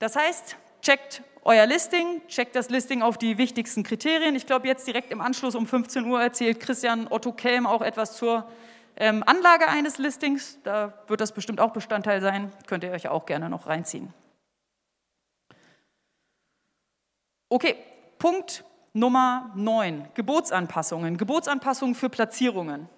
Das 0.00 0.16
heißt, 0.16 0.56
checkt 0.80 1.22
euer 1.44 1.66
Listing, 1.66 2.26
checkt 2.26 2.56
das 2.56 2.70
Listing 2.70 3.02
auf 3.02 3.18
die 3.18 3.36
wichtigsten 3.36 3.82
Kriterien. 3.82 4.34
Ich 4.34 4.46
glaube, 4.46 4.66
jetzt 4.66 4.86
direkt 4.86 5.10
im 5.10 5.20
Anschluss 5.20 5.54
um 5.54 5.66
15 5.66 6.06
Uhr 6.06 6.20
erzählt 6.20 6.58
Christian 6.58 7.06
Otto 7.08 7.32
Kelm 7.32 7.66
auch 7.66 7.82
etwas 7.82 8.16
zur 8.16 8.50
ähm, 8.96 9.22
Anlage 9.26 9.68
eines 9.68 9.98
Listings, 9.98 10.58
da 10.64 10.94
wird 11.06 11.20
das 11.20 11.32
bestimmt 11.32 11.60
auch 11.60 11.72
Bestandteil 11.72 12.22
sein, 12.22 12.50
könnt 12.66 12.82
ihr 12.82 12.90
euch 12.90 13.08
auch 13.08 13.26
gerne 13.26 13.50
noch 13.50 13.66
reinziehen. 13.66 14.12
Okay, 17.50 17.76
Punkt 18.18 18.64
Nummer 18.94 19.52
9, 19.54 20.08
Gebotsanpassungen. 20.14 21.18
Gebotsanpassungen 21.18 21.94
für 21.94 22.08
Platzierungen. 22.08 22.88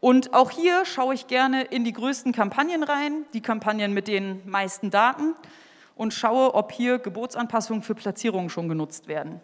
Und 0.00 0.34
auch 0.34 0.50
hier 0.50 0.84
schaue 0.84 1.14
ich 1.14 1.26
gerne 1.26 1.62
in 1.62 1.84
die 1.84 1.94
größten 1.94 2.32
Kampagnen 2.32 2.82
rein, 2.82 3.24
die 3.32 3.40
Kampagnen 3.40 3.94
mit 3.94 4.08
den 4.08 4.46
meisten 4.48 4.90
Daten 4.90 5.34
und 5.96 6.14
schaue, 6.14 6.54
ob 6.54 6.70
hier 6.70 6.98
Gebotsanpassungen 7.00 7.82
für 7.82 7.96
Platzierungen 7.96 8.50
schon 8.50 8.68
genutzt 8.68 9.08
werden. 9.08 9.40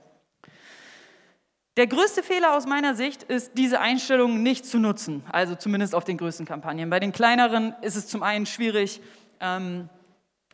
Der 1.79 1.87
größte 1.87 2.23
Fehler 2.23 2.55
aus 2.55 2.67
meiner 2.67 2.95
Sicht 2.95 3.23
ist, 3.23 3.53
diese 3.57 3.81
Einstellung 3.81 4.43
nicht 4.43 4.67
zu 4.67 4.79
nutzen, 4.79 5.25
also 5.33 5.55
zumindest 5.55 5.95
auf 5.95 6.05
den 6.05 6.19
größten 6.19 6.45
Kampagnen. 6.45 6.91
Bei 6.91 7.01
den 7.01 7.13
kleineren 7.13 7.75
ist 7.81 7.97
es 7.97 8.07
zum 8.07 8.23
einen 8.23 8.45
schwierig, 8.45 9.01
ähm, 9.41 9.89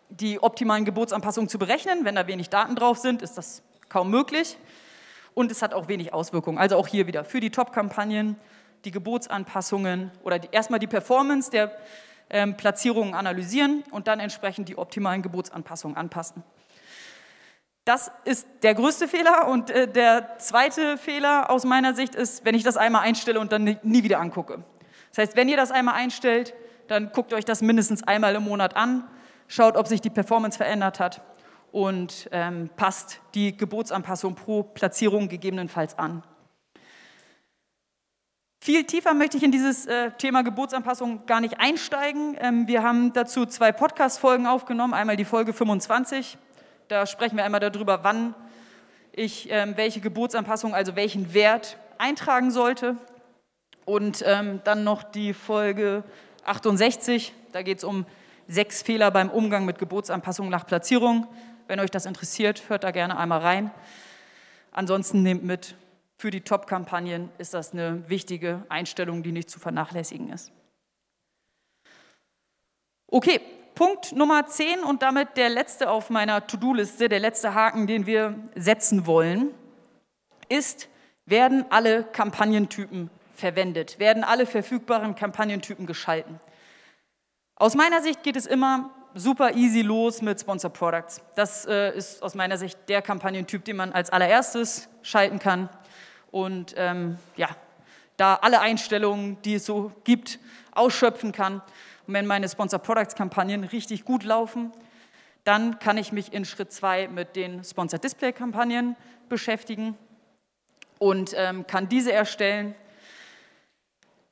die 0.08 0.40
optimalen 0.40 0.84
Gebotsanpassungen 0.84 1.48
zu 1.48 1.58
berechnen. 1.58 2.04
Wenn 2.04 2.14
da 2.14 2.28
wenig 2.28 2.48
Daten 2.48 2.76
drauf 2.76 2.98
sind, 2.98 3.20
ist 3.20 3.36
das 3.36 3.62
kaum 3.88 4.10
möglich. 4.10 4.56
Und 5.34 5.50
es 5.50 5.60
hat 5.60 5.74
auch 5.74 5.88
wenig 5.88 6.12
Auswirkungen. 6.14 6.56
Also 6.56 6.76
auch 6.76 6.86
hier 6.86 7.08
wieder 7.08 7.24
für 7.24 7.40
die 7.40 7.50
Top-Kampagnen 7.50 8.36
die 8.84 8.92
Gebotsanpassungen 8.92 10.12
oder 10.22 10.38
die, 10.38 10.48
erstmal 10.52 10.78
die 10.78 10.86
Performance 10.86 11.50
der 11.50 11.76
ähm, 12.30 12.56
Platzierungen 12.56 13.14
analysieren 13.14 13.84
und 13.90 14.08
dann 14.08 14.20
entsprechend 14.20 14.68
die 14.68 14.78
optimalen 14.78 15.22
Gebotsanpassungen 15.22 15.96
anpassen. 15.96 16.42
Das 17.84 18.10
ist 18.26 18.46
der 18.62 18.74
größte 18.74 19.08
Fehler. 19.08 19.48
Und 19.48 19.70
äh, 19.70 19.88
der 19.88 20.36
zweite 20.36 20.98
Fehler 20.98 21.48
aus 21.48 21.64
meiner 21.64 21.94
Sicht 21.94 22.14
ist, 22.14 22.44
wenn 22.44 22.54
ich 22.54 22.62
das 22.62 22.76
einmal 22.76 23.02
einstelle 23.02 23.40
und 23.40 23.50
dann 23.50 23.78
nie 23.82 24.02
wieder 24.02 24.20
angucke. 24.20 24.62
Das 25.08 25.18
heißt, 25.18 25.36
wenn 25.36 25.48
ihr 25.48 25.56
das 25.56 25.70
einmal 25.70 25.94
einstellt, 25.94 26.54
dann 26.88 27.12
guckt 27.12 27.32
euch 27.32 27.46
das 27.46 27.62
mindestens 27.62 28.02
einmal 28.02 28.34
im 28.34 28.44
Monat 28.44 28.76
an, 28.76 29.08
schaut, 29.46 29.76
ob 29.76 29.86
sich 29.86 30.02
die 30.02 30.10
Performance 30.10 30.58
verändert 30.58 31.00
hat 31.00 31.22
und 31.72 32.28
ähm, 32.32 32.68
passt 32.76 33.20
die 33.34 33.56
Gebotsanpassung 33.56 34.34
pro 34.34 34.62
Platzierung 34.62 35.28
gegebenenfalls 35.28 35.98
an. 35.98 36.22
Viel 38.68 38.84
tiefer 38.84 39.14
möchte 39.14 39.38
ich 39.38 39.42
in 39.42 39.50
dieses 39.50 39.86
äh, 39.86 40.10
Thema 40.18 40.42
Gebotsanpassung 40.42 41.24
gar 41.24 41.40
nicht 41.40 41.58
einsteigen. 41.58 42.36
Ähm, 42.38 42.68
wir 42.68 42.82
haben 42.82 43.14
dazu 43.14 43.46
zwei 43.46 43.72
Podcast-Folgen 43.72 44.46
aufgenommen. 44.46 44.92
Einmal 44.92 45.16
die 45.16 45.24
Folge 45.24 45.54
25 45.54 46.36
da 46.88 47.06
sprechen 47.06 47.38
wir 47.38 47.44
einmal 47.44 47.60
darüber, 47.60 48.04
wann 48.04 48.34
ich 49.12 49.48
ähm, 49.50 49.72
welche 49.76 50.00
Geburtsanpassung, 50.00 50.74
also 50.74 50.96
welchen 50.96 51.32
Wert 51.32 51.78
eintragen 51.96 52.50
sollte. 52.50 52.98
Und 53.86 54.22
ähm, 54.26 54.60
dann 54.64 54.84
noch 54.84 55.02
die 55.02 55.32
Folge 55.32 56.04
68, 56.44 57.32
da 57.52 57.62
geht 57.62 57.78
es 57.78 57.84
um 57.84 58.04
sechs 58.48 58.82
Fehler 58.82 59.10
beim 59.10 59.30
Umgang 59.30 59.64
mit 59.64 59.78
Geburtsanpassungen 59.78 60.50
nach 60.50 60.66
Platzierung. 60.66 61.26
Wenn 61.68 61.80
euch 61.80 61.90
das 61.90 62.04
interessiert, 62.04 62.64
hört 62.68 62.84
da 62.84 62.90
gerne 62.90 63.16
einmal 63.16 63.40
rein. 63.40 63.70
Ansonsten 64.72 65.22
nehmt 65.22 65.42
mit, 65.42 65.74
für 66.18 66.32
die 66.32 66.40
Top-Kampagnen 66.40 67.30
ist 67.38 67.54
das 67.54 67.72
eine 67.72 68.08
wichtige 68.08 68.64
Einstellung, 68.68 69.22
die 69.22 69.30
nicht 69.30 69.48
zu 69.48 69.60
vernachlässigen 69.60 70.30
ist. 70.30 70.50
Okay, 73.06 73.40
Punkt 73.76 74.12
Nummer 74.12 74.44
10 74.44 74.80
und 74.80 75.02
damit 75.02 75.36
der 75.36 75.48
letzte 75.48 75.88
auf 75.88 76.10
meiner 76.10 76.44
To-Do-Liste, 76.44 77.08
der 77.08 77.20
letzte 77.20 77.54
Haken, 77.54 77.86
den 77.86 78.06
wir 78.06 78.34
setzen 78.56 79.06
wollen, 79.06 79.54
ist, 80.48 80.88
werden 81.24 81.64
alle 81.70 82.02
Kampagnentypen 82.02 83.10
verwendet, 83.34 84.00
werden 84.00 84.24
alle 84.24 84.46
verfügbaren 84.46 85.14
Kampagnentypen 85.14 85.86
geschalten. 85.86 86.40
Aus 87.54 87.76
meiner 87.76 88.02
Sicht 88.02 88.24
geht 88.24 88.34
es 88.34 88.46
immer 88.46 88.90
super 89.14 89.54
easy 89.54 89.82
los 89.82 90.20
mit 90.20 90.40
Sponsor 90.40 90.72
Products. 90.72 91.22
Das 91.36 91.64
äh, 91.66 91.96
ist 91.96 92.22
aus 92.24 92.34
meiner 92.34 92.58
Sicht 92.58 92.76
der 92.88 93.02
Kampagnentyp, 93.02 93.64
den 93.64 93.76
man 93.76 93.92
als 93.92 94.10
allererstes 94.10 94.88
schalten 95.02 95.38
kann 95.38 95.68
und 96.30 96.74
ähm, 96.76 97.18
ja, 97.36 97.48
da 98.16 98.34
alle 98.36 98.60
Einstellungen, 98.60 99.40
die 99.42 99.54
es 99.54 99.66
so 99.66 99.92
gibt, 100.04 100.38
ausschöpfen 100.72 101.32
kann. 101.32 101.62
Und 102.06 102.14
wenn 102.14 102.26
meine 102.26 102.48
Sponsor 102.48 102.78
Products 102.78 103.14
Kampagnen 103.14 103.64
richtig 103.64 104.04
gut 104.04 104.24
laufen, 104.24 104.72
dann 105.44 105.78
kann 105.78 105.96
ich 105.96 106.12
mich 106.12 106.32
in 106.32 106.44
Schritt 106.44 106.72
zwei 106.72 107.08
mit 107.08 107.36
den 107.36 107.64
Sponsor 107.64 107.98
Display 107.98 108.32
Kampagnen 108.32 108.96
beschäftigen 109.28 109.96
und 110.98 111.32
ähm, 111.36 111.66
kann 111.66 111.88
diese 111.88 112.12
erstellen. 112.12 112.74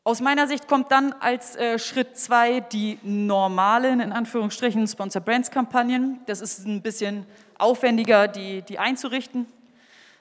Aus 0.05 0.21
meiner 0.21 0.47
Sicht 0.47 0.69
kommt 0.69 0.93
dann 0.93 1.15
als 1.15 1.57
äh, 1.57 1.79
Schritt 1.79 2.17
zwei 2.17 2.61
die 2.61 2.99
normalen, 3.03 4.01
in 4.01 4.13
Anführungsstrichen, 4.13 4.87
Sponsor 4.87 5.21
Brands 5.21 5.51
Kampagnen. 5.51 6.21
Das 6.27 6.41
ist 6.41 6.67
ein 6.67 6.83
bisschen 6.83 7.27
aufwendiger, 7.59 8.29
die, 8.29 8.63
die 8.63 8.79
einzurichten, 8.79 9.47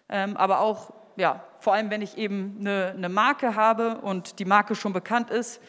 ähm, 0.10 0.38
aber 0.38 0.62
auch, 0.62 0.92
ja, 1.16 1.44
vor 1.60 1.74
allem 1.74 1.90
wenn 1.90 2.02
ich 2.02 2.18
eben 2.18 2.58
eine, 2.60 2.94
eine 2.96 3.10
Marke 3.10 3.56
habe 3.56 3.98
und 4.02 4.40
die 4.40 4.46
Marke 4.46 4.76
schon 4.76 4.94
bekannt 4.94 5.30
ist, 5.30 5.62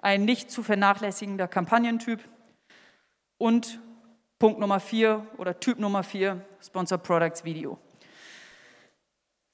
ein 0.00 0.24
nicht 0.24 0.50
zu 0.50 0.62
vernachlässigender 0.62 1.48
Kampagnentyp. 1.48 2.20
Und 3.38 3.80
Punkt 4.38 4.60
Nummer 4.60 4.80
vier 4.80 5.26
oder 5.38 5.58
Typ 5.58 5.78
Nummer 5.78 6.02
vier, 6.02 6.44
Sponsor 6.62 6.98
Products 6.98 7.44
Video. 7.44 7.78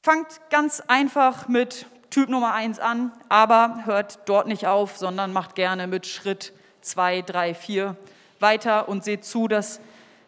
Fangt 0.02 0.40
ganz 0.50 0.80
einfach 0.80 1.48
mit 1.48 1.86
Typ 2.10 2.28
Nummer 2.28 2.54
eins 2.54 2.80
an, 2.80 3.12
aber 3.28 3.82
hört 3.84 4.28
dort 4.28 4.48
nicht 4.48 4.66
auf, 4.66 4.96
sondern 4.96 5.32
macht 5.32 5.54
gerne 5.54 5.86
mit 5.86 6.06
Schritt 6.06 6.52
zwei, 6.80 7.22
drei, 7.22 7.54
vier 7.54 7.96
weiter 8.40 8.88
und 8.88 9.04
seht 9.04 9.24
zu, 9.24 9.46
dass 9.46 9.80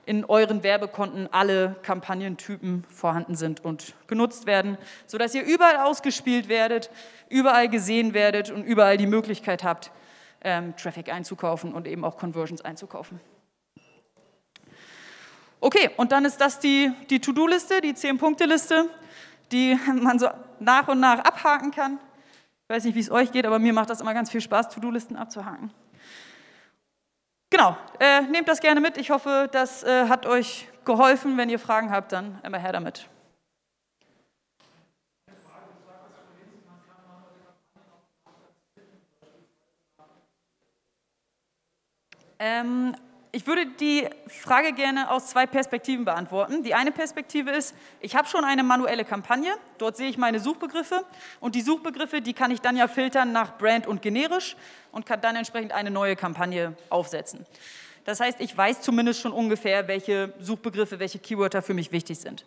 in 0.04 0.24
euren 0.24 0.62
Werbekonten 0.62 1.28
alle 1.32 1.76
Kampagnentypen 1.82 2.84
vorhanden 2.90 3.36
sind 3.36 3.64
und 3.64 3.94
genutzt 4.06 4.46
werden, 4.46 4.78
sodass 5.06 5.34
ihr 5.34 5.44
überall 5.44 5.76
ausgespielt 5.76 6.48
werdet, 6.48 6.90
überall 7.28 7.68
gesehen 7.68 8.14
werdet 8.14 8.50
und 8.50 8.64
überall 8.64 8.96
die 8.96 9.06
Möglichkeit 9.06 9.62
habt, 9.62 9.90
ähm, 10.42 10.74
Traffic 10.76 11.12
einzukaufen 11.12 11.72
und 11.72 11.86
eben 11.86 12.04
auch 12.04 12.16
Conversions 12.16 12.62
einzukaufen. 12.62 13.20
Okay, 15.60 15.90
und 15.96 16.10
dann 16.10 16.24
ist 16.24 16.40
das 16.40 16.58
die, 16.58 16.90
die 17.08 17.20
To-Do-Liste, 17.20 17.80
die 17.80 17.92
10-Punkte-Liste, 17.92 18.88
die 19.52 19.78
man 20.02 20.18
so 20.18 20.28
nach 20.58 20.88
und 20.88 20.98
nach 20.98 21.20
abhaken 21.20 21.70
kann. 21.70 22.00
Ich 22.64 22.74
weiß 22.74 22.84
nicht, 22.84 22.96
wie 22.96 23.00
es 23.00 23.10
euch 23.10 23.30
geht, 23.30 23.46
aber 23.46 23.60
mir 23.60 23.72
macht 23.72 23.90
das 23.90 24.00
immer 24.00 24.14
ganz 24.14 24.30
viel 24.30 24.40
Spaß, 24.40 24.70
To-Do-Listen 24.70 25.14
abzuhaken. 25.14 25.70
Genau, 27.52 27.76
äh, 28.00 28.22
nehmt 28.22 28.48
das 28.48 28.60
gerne 28.60 28.80
mit. 28.80 28.96
Ich 28.96 29.10
hoffe, 29.10 29.46
das 29.52 29.82
äh, 29.82 30.08
hat 30.08 30.24
euch 30.24 30.68
geholfen. 30.86 31.36
Wenn 31.36 31.50
ihr 31.50 31.58
Fragen 31.58 31.90
habt, 31.90 32.10
dann 32.12 32.40
immer 32.44 32.56
her 32.56 32.72
damit. 32.72 33.06
Ähm, 42.38 42.96
ich 43.34 43.46
würde 43.46 43.64
die 43.66 44.06
Frage 44.26 44.74
gerne 44.74 45.10
aus 45.10 45.28
zwei 45.28 45.46
Perspektiven 45.46 46.04
beantworten. 46.04 46.62
Die 46.62 46.74
eine 46.74 46.92
Perspektive 46.92 47.50
ist, 47.50 47.74
ich 48.00 48.14
habe 48.14 48.28
schon 48.28 48.44
eine 48.44 48.62
manuelle 48.62 49.06
Kampagne, 49.06 49.54
dort 49.78 49.96
sehe 49.96 50.10
ich 50.10 50.18
meine 50.18 50.38
Suchbegriffe 50.38 51.06
und 51.40 51.54
die 51.54 51.62
Suchbegriffe, 51.62 52.20
die 52.20 52.34
kann 52.34 52.50
ich 52.50 52.60
dann 52.60 52.76
ja 52.76 52.88
filtern 52.88 53.32
nach 53.32 53.56
Brand 53.56 53.86
und 53.86 54.02
generisch 54.02 54.54
und 54.92 55.06
kann 55.06 55.22
dann 55.22 55.34
entsprechend 55.34 55.72
eine 55.72 55.90
neue 55.90 56.14
Kampagne 56.14 56.76
aufsetzen. 56.90 57.46
Das 58.04 58.20
heißt, 58.20 58.38
ich 58.40 58.54
weiß 58.54 58.82
zumindest 58.82 59.20
schon 59.20 59.32
ungefähr, 59.32 59.88
welche 59.88 60.34
Suchbegriffe, 60.38 60.98
welche 60.98 61.18
Keywörter 61.18 61.62
für 61.62 61.72
mich 61.72 61.90
wichtig 61.90 62.18
sind. 62.18 62.44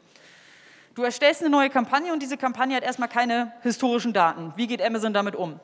Du 0.94 1.02
erstellst 1.02 1.42
eine 1.42 1.50
neue 1.50 1.70
Kampagne 1.72 2.14
und 2.14 2.22
diese 2.22 2.38
Kampagne 2.38 2.76
hat 2.76 2.84
erstmal 2.84 3.10
keine 3.10 3.52
historischen 3.64 4.14
Daten. 4.14 4.54
Wie 4.56 4.68
geht 4.68 4.82
Amazon 4.82 5.14
damit 5.14 5.36
um? 5.36 5.60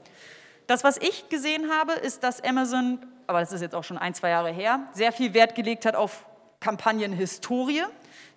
Das, 0.71 0.85
was 0.85 0.95
ich 0.95 1.27
gesehen 1.27 1.69
habe, 1.69 1.91
ist, 1.91 2.23
dass 2.23 2.41
Amazon 2.41 2.99
aber 3.27 3.41
das 3.41 3.51
ist 3.51 3.59
jetzt 3.59 3.75
auch 3.75 3.83
schon 3.83 3.97
ein, 3.97 4.13
zwei 4.13 4.29
Jahre 4.29 4.51
her, 4.51 4.87
sehr 4.93 5.11
viel 5.11 5.33
Wert 5.33 5.53
gelegt 5.53 5.85
hat 5.85 5.95
auf 5.95 6.25
Kampagnenhistorie. 6.61 7.83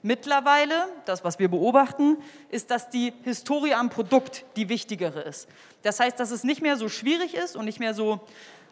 Mittlerweile, 0.03 0.89
das, 1.05 1.23
was 1.23 1.39
wir 1.39 1.49
beobachten, 1.49 2.17
ist, 2.49 2.73
dass 2.73 2.91
die 2.91 3.13
Historie 3.23 3.75
am 3.75 3.89
Produkt 3.89 4.45
die 4.57 4.69
wichtigere 4.69 5.21
ist. 5.21 5.49
Das 5.83 6.01
heißt, 6.01 6.19
dass 6.19 6.33
es 6.33 6.43
nicht 6.43 6.61
mehr 6.61 6.77
so 6.77 6.89
schwierig 6.89 7.35
ist 7.35 7.55
und 7.55 7.67
nicht 7.67 7.79
mehr 7.79 7.95
so 7.95 8.21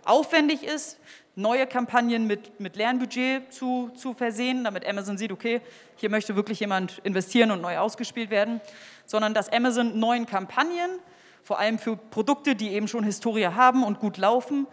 aufwendig 0.04 0.64
ist, 0.64 0.98
neue 1.36 1.68
Kampagnen 1.68 2.26
mit, 2.26 2.58
mit 2.58 2.74
Lernbudget 2.74 3.52
zu, 3.52 3.90
zu 3.94 4.12
versehen, 4.12 4.64
damit 4.64 4.84
Amazon 4.84 5.18
sieht, 5.18 5.30
okay, 5.30 5.60
hier 5.96 6.10
möchte 6.10 6.34
wirklich 6.34 6.58
jemand 6.58 6.98
investieren 7.04 7.52
und 7.52 7.60
neu 7.60 7.78
ausgespielt 7.78 8.30
werden, 8.30 8.60
sondern 9.06 9.34
dass 9.34 9.48
Amazon 9.48 9.98
neuen 9.98 10.26
Kampagnen, 10.26 10.98
vor 11.42 11.58
allem 11.58 11.78
für 11.78 11.96
Produkte, 11.96 12.54
die 12.54 12.70
eben 12.72 12.88
schon 12.88 13.04
Historie 13.04 13.46
haben 13.46 13.84
und 13.84 14.00
gut 14.00 14.16
laufen, 14.16 14.66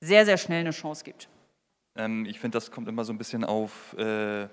sehr, 0.00 0.24
sehr 0.24 0.38
schnell 0.38 0.60
eine 0.60 0.70
Chance 0.70 1.04
gibt. 1.04 1.28
Ähm, 1.96 2.24
ich 2.26 2.38
finde, 2.38 2.56
das 2.56 2.70
kommt 2.70 2.88
immer 2.88 3.04
so 3.04 3.12
ein 3.12 3.18
bisschen 3.18 3.44
auf 3.44 3.94
äh, 3.98 4.48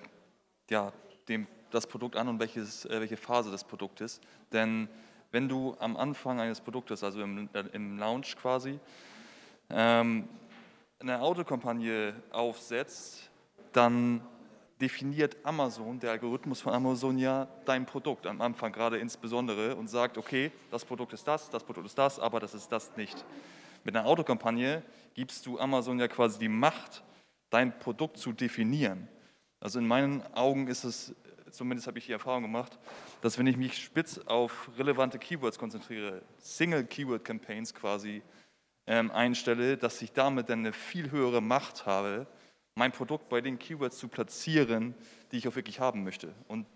ja, 0.69 0.91
dem, 1.27 1.47
das 1.71 1.87
Produkt 1.87 2.15
an 2.15 2.27
und 2.27 2.39
welches, 2.39 2.85
äh, 2.85 2.99
welche 2.99 3.17
Phase 3.17 3.51
des 3.51 3.63
Produktes. 3.63 4.19
Denn 4.51 4.89
wenn 5.31 5.47
du 5.47 5.75
am 5.79 5.97
Anfang 5.97 6.39
eines 6.39 6.61
Produktes, 6.61 7.03
also 7.03 7.21
im, 7.21 7.49
äh, 7.53 7.63
im 7.73 7.97
Launch 7.99 8.35
quasi, 8.35 8.79
ähm, 9.69 10.27
eine 10.99 11.21
Autokampagne 11.21 12.15
aufsetzt, 12.31 13.29
dann 13.73 14.21
definiert 14.81 15.37
Amazon, 15.43 15.99
der 15.99 16.11
Algorithmus 16.11 16.61
von 16.61 16.73
Amazon 16.73 17.17
ja 17.17 17.47
dein 17.65 17.85
Produkt 17.85 18.27
am 18.27 18.41
Anfang 18.41 18.71
gerade 18.71 18.97
insbesondere 18.97 19.75
und 19.75 19.87
sagt, 19.87 20.17
okay, 20.17 20.51
das 20.69 20.83
Produkt 20.83 21.13
ist 21.13 21.27
das, 21.27 21.49
das 21.49 21.63
Produkt 21.63 21.87
ist 21.87 21.97
das, 21.97 22.19
aber 22.19 22.39
das 22.39 22.53
ist 22.53 22.71
das 22.71 22.95
nicht. 22.97 23.23
Mit 23.83 23.95
einer 23.95 24.05
Autokampagne 24.05 24.83
gibst 25.13 25.45
du 25.45 25.59
Amazon 25.59 25.99
ja 25.99 26.07
quasi 26.07 26.39
die 26.39 26.49
Macht, 26.49 27.03
dein 27.49 27.77
Produkt 27.79 28.17
zu 28.17 28.33
definieren. 28.33 29.07
Also 29.61 29.79
in 29.79 29.87
meinen 29.87 30.21
Augen 30.33 30.67
ist 30.67 30.83
es, 30.83 31.15
zumindest 31.51 31.87
habe 31.87 31.97
ich 31.97 32.07
die 32.07 32.11
Erfahrung 32.11 32.43
gemacht, 32.43 32.77
dass 33.21 33.37
wenn 33.39 33.47
ich 33.47 33.55
mich 33.55 33.77
spitz 33.77 34.17
auf 34.25 34.69
relevante 34.77 35.19
Keywords 35.19 35.57
konzentriere, 35.57 36.21
Single-Keyword-Campaigns 36.39 37.73
quasi 37.73 38.21
ähm, 38.87 39.09
einstelle, 39.11 39.77
dass 39.77 40.01
ich 40.01 40.11
damit 40.11 40.49
dann 40.49 40.59
eine 40.59 40.73
viel 40.73 41.11
höhere 41.11 41.41
Macht 41.41 41.85
habe, 41.85 42.27
mein 42.75 42.91
Produkt 42.91 43.29
bei 43.29 43.41
den 43.41 43.57
Keywords 43.57 43.97
zu 43.97 44.07
platzieren, 44.07 44.93
die 45.31 45.37
ich 45.37 45.47
auch 45.47 45.55
wirklich 45.55 45.79
haben 45.79 46.03
möchte. 46.03 46.33
Und 46.47 46.67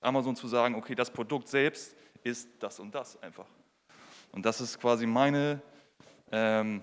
Amazon 0.00 0.36
zu 0.36 0.48
sagen, 0.48 0.74
okay, 0.74 0.94
das 0.94 1.10
Produkt 1.10 1.48
selbst 1.48 1.96
ist 2.22 2.48
das 2.60 2.78
und 2.78 2.94
das 2.94 3.20
einfach. 3.22 3.46
Und 4.32 4.44
das 4.44 4.60
ist 4.60 4.78
quasi 4.78 5.06
meine 5.06 5.62
ähm, 6.30 6.82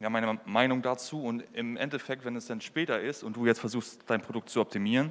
ja, 0.00 0.10
meine 0.10 0.38
Meinung 0.44 0.82
dazu. 0.82 1.22
Und 1.22 1.44
im 1.52 1.76
Endeffekt, 1.76 2.24
wenn 2.24 2.36
es 2.36 2.46
dann 2.46 2.60
später 2.60 3.00
ist 3.00 3.22
und 3.22 3.36
du 3.36 3.46
jetzt 3.46 3.60
versuchst, 3.60 4.02
dein 4.06 4.20
Produkt 4.20 4.50
zu 4.50 4.60
optimieren, 4.60 5.10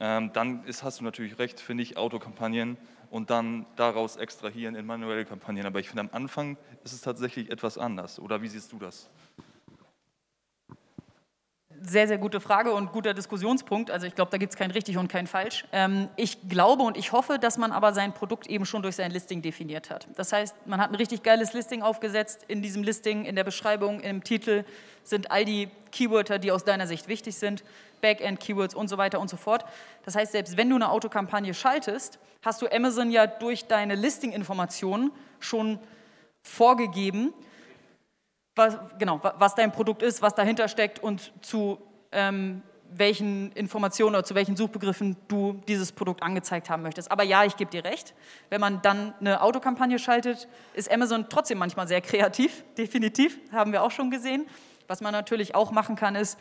ähm, 0.00 0.32
dann 0.32 0.64
ist, 0.64 0.82
hast 0.82 1.00
du 1.00 1.04
natürlich 1.04 1.38
recht, 1.38 1.60
finde 1.60 1.82
ich, 1.82 1.96
Autokampagnen 1.96 2.76
und 3.10 3.30
dann 3.30 3.66
daraus 3.76 4.16
extrahieren 4.16 4.74
in 4.74 4.86
manuelle 4.86 5.24
Kampagnen. 5.24 5.66
Aber 5.66 5.80
ich 5.80 5.88
finde, 5.88 6.00
am 6.00 6.10
Anfang 6.12 6.56
ist 6.82 6.92
es 6.92 7.02
tatsächlich 7.02 7.50
etwas 7.50 7.76
anders. 7.76 8.18
Oder 8.18 8.40
wie 8.42 8.48
siehst 8.48 8.72
du 8.72 8.78
das? 8.78 9.10
Sehr, 11.84 12.08
sehr 12.08 12.18
gute 12.18 12.40
Frage 12.40 12.72
und 12.72 12.92
guter 12.92 13.14
Diskussionspunkt. 13.14 13.90
Also 13.90 14.06
ich 14.06 14.14
glaube, 14.14 14.30
da 14.30 14.38
gibt 14.38 14.52
es 14.52 14.58
kein 14.58 14.70
richtig 14.70 14.96
und 14.96 15.08
kein 15.08 15.26
falsch. 15.26 15.64
Ähm, 15.72 16.08
ich 16.16 16.48
glaube 16.48 16.82
und 16.82 16.96
ich 16.96 17.12
hoffe, 17.12 17.38
dass 17.38 17.58
man 17.58 17.72
aber 17.72 17.92
sein 17.92 18.12
Produkt 18.12 18.46
eben 18.46 18.64
schon 18.66 18.82
durch 18.82 18.96
sein 18.96 19.10
Listing 19.10 19.42
definiert 19.42 19.90
hat. 19.90 20.06
Das 20.16 20.32
heißt, 20.32 20.66
man 20.66 20.80
hat 20.80 20.90
ein 20.90 20.94
richtig 20.94 21.22
geiles 21.22 21.52
Listing 21.52 21.82
aufgesetzt. 21.82 22.44
In 22.48 22.62
diesem 22.62 22.82
Listing, 22.82 23.24
in 23.24 23.36
der 23.36 23.44
Beschreibung, 23.44 24.00
im 24.00 24.22
Titel 24.22 24.64
sind 25.04 25.30
all 25.30 25.44
die 25.44 25.68
Keywörter, 25.90 26.38
die 26.38 26.52
aus 26.52 26.64
deiner 26.64 26.86
Sicht 26.86 27.08
wichtig 27.08 27.36
sind, 27.36 27.64
Backend-Keywords 28.00 28.74
und 28.74 28.88
so 28.88 28.98
weiter 28.98 29.20
und 29.20 29.28
so 29.28 29.36
fort. 29.36 29.64
Das 30.04 30.14
heißt, 30.14 30.32
selbst 30.32 30.56
wenn 30.56 30.68
du 30.68 30.76
eine 30.76 30.90
Autokampagne 30.90 31.54
schaltest, 31.54 32.18
hast 32.42 32.62
du 32.62 32.66
Amazon 32.70 33.10
ja 33.10 33.26
durch 33.26 33.66
deine 33.66 33.94
Listing-Informationen 33.94 35.12
schon 35.40 35.78
vorgegeben, 36.42 37.32
was, 38.54 38.78
genau, 38.98 39.20
was 39.38 39.54
dein 39.54 39.72
Produkt 39.72 40.02
ist, 40.02 40.22
was 40.22 40.34
dahinter 40.34 40.68
steckt 40.68 40.98
und 40.98 41.32
zu 41.42 41.78
ähm, 42.12 42.62
welchen 42.98 43.52
Informationen 43.52 44.14
oder 44.14 44.24
zu 44.24 44.34
welchen 44.34 44.56
Suchbegriffen 44.56 45.16
du 45.28 45.62
dieses 45.66 45.92
Produkt 45.92 46.22
angezeigt 46.22 46.68
haben 46.68 46.82
möchtest. 46.82 47.10
Aber 47.10 47.22
ja, 47.22 47.44
ich 47.44 47.56
gebe 47.56 47.70
dir 47.70 47.84
recht, 47.84 48.14
wenn 48.50 48.60
man 48.60 48.82
dann 48.82 49.14
eine 49.20 49.42
Autokampagne 49.42 49.98
schaltet, 49.98 50.48
ist 50.74 50.90
Amazon 50.92 51.26
trotzdem 51.28 51.58
manchmal 51.58 51.88
sehr 51.88 52.00
kreativ, 52.00 52.64
definitiv, 52.78 53.38
haben 53.50 53.72
wir 53.72 53.82
auch 53.82 53.90
schon 53.90 54.10
gesehen. 54.10 54.46
Was 54.88 55.00
man 55.00 55.12
natürlich 55.12 55.54
auch 55.54 55.70
machen 55.72 55.96
kann, 55.96 56.16
ist, 56.16 56.38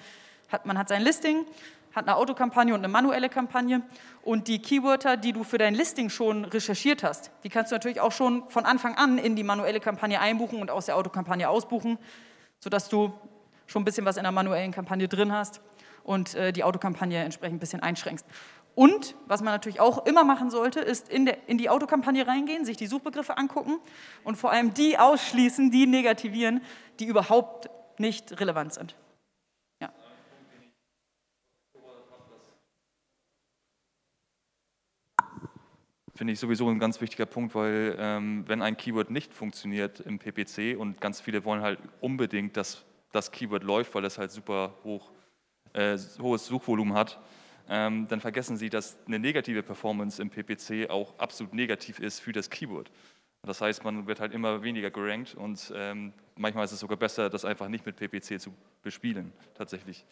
Hat, 0.52 0.66
man 0.66 0.78
hat 0.78 0.90
sein 0.90 1.02
Listing, 1.02 1.46
hat 1.94 2.08
eine 2.08 2.16
Autokampagne 2.16 2.74
und 2.74 2.80
eine 2.80 2.88
manuelle 2.88 3.30
Kampagne. 3.30 3.82
Und 4.24 4.48
die 4.48 4.62
Keywörter, 4.62 5.18
die 5.18 5.34
du 5.34 5.44
für 5.44 5.58
dein 5.58 5.76
Listing 5.76 6.10
schon 6.10 6.46
recherchiert 6.46 7.04
hast, 7.04 7.32
die 7.44 7.50
kannst 7.50 7.72
du 7.72 7.76
natürlich 7.76 8.02
auch 8.02 8.12
schon 8.12 8.50
von 8.50 8.66
Anfang 8.66 8.96
an 8.96 9.18
in 9.18 9.36
die 9.36 9.44
manuelle 9.44 9.80
Kampagne 9.80 10.20
einbuchen 10.20 10.62
und 10.62 10.72
aus 10.72 10.86
der 10.86 10.98
Autokampagne 10.98 11.50
ausbuchen, 11.50 11.98
sodass 12.60 12.90
du 12.90 13.14
schon 13.68 13.82
ein 13.82 13.86
bisschen 13.86 14.06
was 14.06 14.18
in 14.18 14.24
der 14.24 14.32
manuellen 14.32 14.72
Kampagne 14.72 15.08
drin 15.08 15.32
hast 15.32 15.62
und 16.04 16.36
äh, 16.36 16.52
die 16.52 16.64
Autokampagne 16.64 17.24
entsprechend 17.24 17.58
ein 17.58 17.60
bisschen 17.60 17.82
einschränkst. 17.82 18.26
Und 18.74 19.16
was 19.28 19.42
man 19.42 19.54
natürlich 19.54 19.80
auch 19.80 20.06
immer 20.06 20.24
machen 20.24 20.50
sollte, 20.50 20.80
ist 20.80 21.10
in, 21.10 21.26
der, 21.26 21.50
in 21.50 21.58
die 21.58 21.70
Autokampagne 21.70 22.26
reingehen, 22.26 22.64
sich 22.64 22.78
die 22.78 22.88
Suchbegriffe 22.88 23.38
angucken 23.38 23.80
und 24.24 24.38
vor 24.38 24.52
allem 24.52 24.74
die 24.74 24.98
ausschließen, 24.98 25.72
die 25.72 25.88
negativieren, 25.88 26.62
die 27.00 27.06
überhaupt 27.06 27.70
nicht 28.00 28.40
relevant 28.40 28.74
sind. 28.74 28.96
Finde 36.22 36.34
ich 36.34 36.40
sowieso 36.40 36.70
ein 36.70 36.78
ganz 36.78 37.02
wichtiger 37.02 37.26
Punkt, 37.26 37.56
weil 37.56 37.96
ähm, 37.98 38.44
wenn 38.46 38.62
ein 38.62 38.78
Keyword 38.78 39.10
nicht 39.10 39.34
funktioniert 39.34 40.02
im 40.02 40.20
PPC 40.20 40.78
und 40.78 41.02
ganz 41.02 41.20
viele 41.20 41.44
wollen 41.46 41.64
halt 41.64 41.80
unbedingt, 42.00 42.56
dass 42.56 42.86
das 43.12 43.32
Keyword 43.32 43.64
läuft, 43.64 43.96
weil 43.96 44.06
es 44.06 44.20
halt 44.20 44.30
super 44.30 44.76
hoch, 44.84 45.10
äh, 45.74 45.98
hohes 46.20 46.46
Suchvolumen 46.46 46.94
hat, 46.94 47.20
ähm, 47.68 48.08
dann 48.08 48.22
vergessen 48.22 48.56
Sie, 48.56 48.70
dass 48.70 49.00
eine 49.08 49.18
negative 49.18 49.64
Performance 49.64 50.22
im 50.22 50.30
PPC 50.30 50.92
auch 50.92 51.18
absolut 51.18 51.56
negativ 51.56 51.98
ist 51.98 52.20
für 52.20 52.34
das 52.34 52.52
Keyword. 52.52 52.92
Das 53.42 53.60
heißt, 53.60 53.84
man 53.84 54.06
wird 54.06 54.20
halt 54.20 54.32
immer 54.32 54.62
weniger 54.62 54.92
gerankt 54.92 55.34
und 55.34 55.74
ähm, 55.76 56.14
manchmal 56.36 56.66
ist 56.66 56.72
es 56.72 56.82
sogar 56.82 56.98
besser, 56.98 57.32
das 57.32 57.46
einfach 57.46 57.68
nicht 57.68 57.84
mit 57.84 57.96
PPC 57.96 58.40
zu 58.40 58.54
bespielen, 58.84 59.34
tatsächlich. 59.56 60.06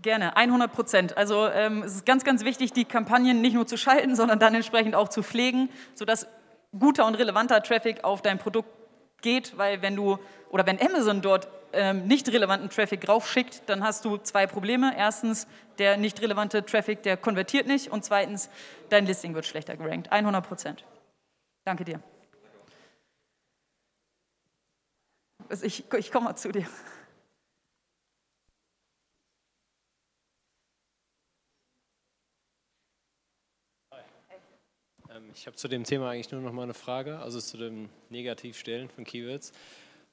Gerne, 0.00 0.36
100 0.36 0.72
Prozent. 0.72 1.16
Also 1.16 1.48
ähm, 1.48 1.82
es 1.82 1.96
ist 1.96 2.06
ganz, 2.06 2.24
ganz 2.24 2.44
wichtig, 2.44 2.72
die 2.72 2.84
Kampagnen 2.84 3.40
nicht 3.40 3.54
nur 3.54 3.66
zu 3.66 3.76
schalten, 3.76 4.14
sondern 4.14 4.38
dann 4.38 4.54
entsprechend 4.54 4.94
auch 4.94 5.08
zu 5.08 5.22
pflegen, 5.22 5.70
sodass 5.94 6.28
guter 6.78 7.06
und 7.06 7.16
relevanter 7.16 7.62
Traffic 7.62 8.04
auf 8.04 8.22
dein 8.22 8.38
Produkt 8.38 8.68
geht, 9.22 9.58
weil 9.58 9.82
wenn 9.82 9.96
du 9.96 10.18
oder 10.50 10.66
wenn 10.66 10.80
Amazon 10.80 11.20
dort 11.20 11.48
ähm, 11.72 12.06
nicht 12.06 12.28
relevanten 12.28 12.70
Traffic 12.70 13.08
raufschickt, 13.08 13.62
dann 13.66 13.82
hast 13.82 14.04
du 14.04 14.18
zwei 14.18 14.46
Probleme. 14.46 14.94
Erstens, 14.96 15.48
der 15.78 15.96
nicht 15.96 16.22
relevante 16.22 16.64
Traffic, 16.64 17.02
der 17.02 17.16
konvertiert 17.16 17.66
nicht 17.66 17.90
und 17.90 18.04
zweitens, 18.04 18.48
dein 18.90 19.04
Listing 19.04 19.34
wird 19.34 19.46
schlechter 19.46 19.76
gerankt. 19.76 20.12
100 20.12 20.46
Prozent. 20.46 20.84
Danke 21.64 21.84
dir. 21.84 22.00
Ich, 25.62 25.84
ich 25.92 26.12
komme 26.12 26.26
mal 26.26 26.36
zu 26.36 26.52
dir. 26.52 26.66
Ich 35.34 35.46
habe 35.46 35.56
zu 35.56 35.68
dem 35.68 35.84
Thema 35.84 36.10
eigentlich 36.10 36.30
nur 36.30 36.40
noch 36.40 36.52
mal 36.52 36.62
eine 36.62 36.74
Frage, 36.74 37.18
also 37.18 37.40
zu 37.40 37.56
dem 37.56 37.88
Negativstellen 38.10 38.88
von 38.88 39.04
Keywords. 39.04 39.52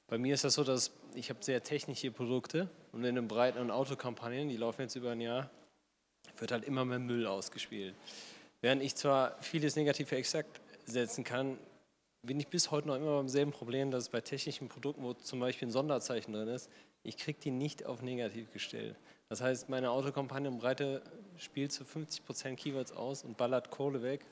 Bei 0.08 0.18
mir 0.18 0.34
ist 0.34 0.44
das 0.44 0.54
so, 0.54 0.64
dass 0.64 0.92
ich 1.14 1.30
habe 1.30 1.42
sehr 1.42 1.62
technische 1.62 2.10
Produkte 2.10 2.68
und 2.92 3.04
in 3.04 3.14
den 3.14 3.28
breiten 3.28 3.58
und 3.58 3.70
Autokampagnen, 3.70 4.48
die 4.48 4.56
laufen 4.56 4.82
jetzt 4.82 4.94
über 4.94 5.10
ein 5.10 5.20
Jahr, 5.20 5.50
wird 6.38 6.52
halt 6.52 6.64
immer 6.64 6.84
mehr 6.84 6.98
Müll 6.98 7.26
ausgespielt. 7.26 7.94
Während 8.60 8.82
ich 8.82 8.94
zwar 8.94 9.40
vieles 9.42 9.76
negativ 9.76 10.12
exakt 10.12 10.60
setzen 10.84 11.24
kann, 11.24 11.58
bin 12.22 12.40
ich 12.40 12.48
bis 12.48 12.70
heute 12.70 12.88
noch 12.88 12.96
immer 12.96 13.16
beim 13.16 13.28
selben 13.28 13.52
Problem, 13.52 13.90
dass 13.90 14.08
bei 14.08 14.20
technischen 14.20 14.68
Produkten, 14.68 15.02
wo 15.02 15.14
zum 15.14 15.40
Beispiel 15.40 15.68
ein 15.68 15.72
Sonderzeichen 15.72 16.32
drin 16.32 16.48
ist, 16.48 16.70
ich 17.02 17.16
kriege 17.16 17.38
die 17.38 17.50
nicht 17.50 17.86
auf 17.86 18.02
negativ 18.02 18.52
gestellt. 18.52 18.96
Das 19.28 19.40
heißt, 19.40 19.68
meine 19.68 19.90
Autokampagne 19.90 20.48
im 20.48 20.58
Breite 20.58 21.02
spielt 21.36 21.72
zu 21.72 21.84
50% 21.84 22.56
Keywords 22.56 22.92
aus 22.92 23.24
und 23.24 23.36
ballert 23.36 23.70
Kohle 23.70 24.02
weg, 24.02 24.24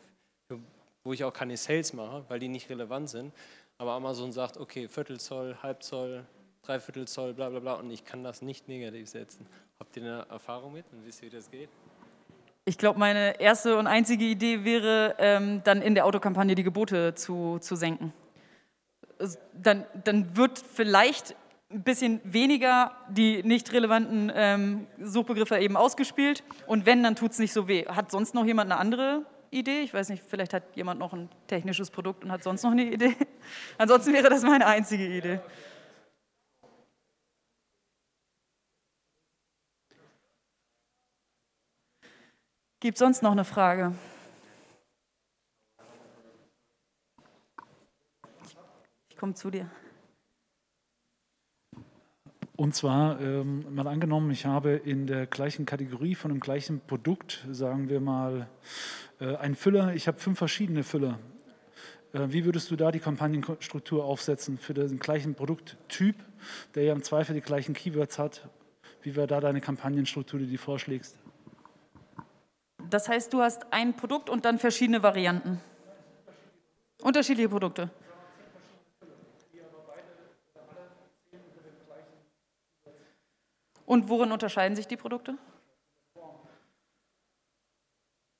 wo 1.05 1.13
ich 1.13 1.25
auch 1.25 1.33
keine 1.33 1.57
Sales 1.57 1.93
mache, 1.93 2.25
weil 2.29 2.39
die 2.39 2.49
nicht 2.49 2.71
relevant 2.71 3.11
sind. 3.11 3.33
Aber 3.79 3.93
Amazon 3.93 4.33
sagt, 4.33 4.57
okay, 4.57 4.89
Viertelzoll, 4.89 5.57
Halbzoll, 5.63 6.25
Dreiviertelzoll, 6.63 7.35
bla 7.35 7.51
bla 7.51 7.61
bla 7.61 7.75
und 7.75 7.91
ich 7.91 8.05
kann 8.05 8.25
das 8.25 8.41
nicht 8.41 8.69
negativ 8.69 9.09
setzen. 9.09 9.47
Habt 9.79 9.97
ihr 9.97 10.03
eine 10.03 10.27
Erfahrung 10.31 10.73
mit 10.73 10.87
und 10.93 11.05
wisst 11.05 11.23
ihr, 11.23 11.31
wie 11.31 11.37
das 11.37 11.51
geht? 11.51 11.69
Ich 12.65 12.79
glaube, 12.79 12.99
meine 12.99 13.39
erste 13.41 13.77
und 13.77 13.87
einzige 13.87 14.25
Idee 14.25 14.65
wäre, 14.65 15.17
ähm, 15.19 15.61
dann 15.65 15.83
in 15.83 15.95
der 15.95 16.07
Autokampagne 16.07 16.55
die 16.55 16.63
Gebote 16.63 17.15
zu, 17.15 17.59
zu 17.59 17.77
senken. 17.77 18.15
Dann, 19.53 19.85
dann 20.05 20.37
wird 20.37 20.59
vielleicht 20.59 21.37
ein 21.71 21.83
bisschen 21.83 22.21
weniger 22.25 22.93
die 23.11 23.43
nicht 23.43 23.73
relevanten 23.73 24.33
ähm, 24.35 24.87
Suchbegriffe 24.99 25.59
eben 25.59 25.77
ausgespielt 25.77 26.45
und 26.67 26.87
wenn, 26.87 27.03
dann 27.03 27.17
tut 27.17 27.33
es 27.33 27.39
nicht 27.39 27.53
so 27.53 27.69
weh. 27.69 27.85
Hat 27.87 28.11
sonst 28.11 28.35
noch 28.35 28.47
jemand 28.47 28.71
eine 28.71 28.81
andere 28.81 29.27
Idee? 29.55 29.83
Ich 29.83 29.95
weiß 29.95 30.09
nicht, 30.09 30.23
vielleicht 30.27 30.53
hat 30.53 30.77
jemand 30.77 31.01
noch 31.01 31.13
ein 31.13 31.29
technisches 31.47 31.91
Produkt 31.91 32.25
und 32.25 32.33
hat 32.33 32.43
sonst 32.43 32.63
noch 32.63 32.73
eine 32.73 32.85
Idee. 32.85 33.17
Ansonsten 33.79 34.13
wäre 34.13 34.29
das 34.29 34.43
meine 34.43 34.67
einzige 34.67 35.07
Idee. 35.07 35.41
Gibt 42.81 42.99
sonst 42.99 43.23
noch 43.23 43.33
eine 43.33 43.45
Frage? 43.45 43.95
Ich 49.09 49.17
komme 49.17 49.33
zu 49.35 49.51
dir. 49.51 49.71
Und 52.57 52.75
zwar, 52.75 53.21
ähm, 53.21 53.65
mal 53.75 53.89
angenommen, 53.89 54.31
ich 54.31 54.47
habe 54.47 54.73
in 54.73 55.09
der 55.09 55.27
gleichen 55.27 55.67
Kategorie 55.67 56.15
von 56.15 56.31
dem 56.31 56.39
gleichen 56.39 56.81
Produkt, 56.81 57.45
sagen 57.51 57.89
wir 57.89 58.01
mal, 58.01 58.49
äh, 59.19 59.35
einen 59.37 59.57
Füller, 59.57 59.95
ich 59.95 60.07
habe 60.07 60.21
fünf 60.21 60.39
verschiedene 60.39 60.85
Füller. 60.85 61.19
Äh, 62.13 62.29
wie 62.29 62.45
würdest 62.45 62.71
du 62.71 62.77
da 62.77 62.93
die 62.93 63.01
Kampagnenstruktur 63.01 64.05
aufsetzen 64.05 64.57
für 64.57 64.73
den 64.73 65.01
gleichen 65.01 65.35
Produkttyp, 65.35 66.15
der 66.77 66.85
ja 66.85 66.93
im 66.93 67.03
Zweifel 67.03 67.35
die 67.35 67.41
gleichen 67.41 67.75
Keywords 67.75 68.21
hat? 68.21 68.49
Wie 69.03 69.17
wäre 69.17 69.27
da 69.27 69.41
deine 69.41 69.61
Kampagnenstruktur, 69.61 70.39
die 70.39 70.47
du 70.47 70.57
vorschlägst? 70.57 71.17
Das 72.89 73.09
heißt, 73.09 73.33
du 73.33 73.41
hast 73.41 73.67
ein 73.73 73.97
Produkt 73.97 74.31
und 74.31 74.45
dann 74.45 74.61
verschiedene 74.61 75.03
Varianten. 75.03 75.61
Unterschiedliche 77.03 77.49
Produkte. 77.49 77.91
Und 83.87 84.09
worin 84.09 84.33
unterscheiden 84.33 84.77
sich 84.77 84.87
die 84.87 84.97
Produkte? 84.97 85.37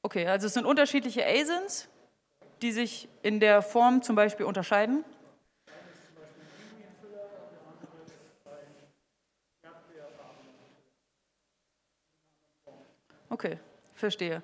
Okay, 0.03 0.27
also 0.27 0.47
es 0.47 0.55
sind 0.55 0.67
unterschiedliche 0.67 1.27
ASINs, 1.27 1.89
die 2.63 2.73
sich 2.73 3.09
in 3.23 3.41
der 3.41 3.63
Form 3.63 4.03
zum 4.03 4.17
Beispiel 4.17 4.47
unterscheiden. 4.47 5.05
Okay, 13.31 13.59
verstehe. 13.95 14.43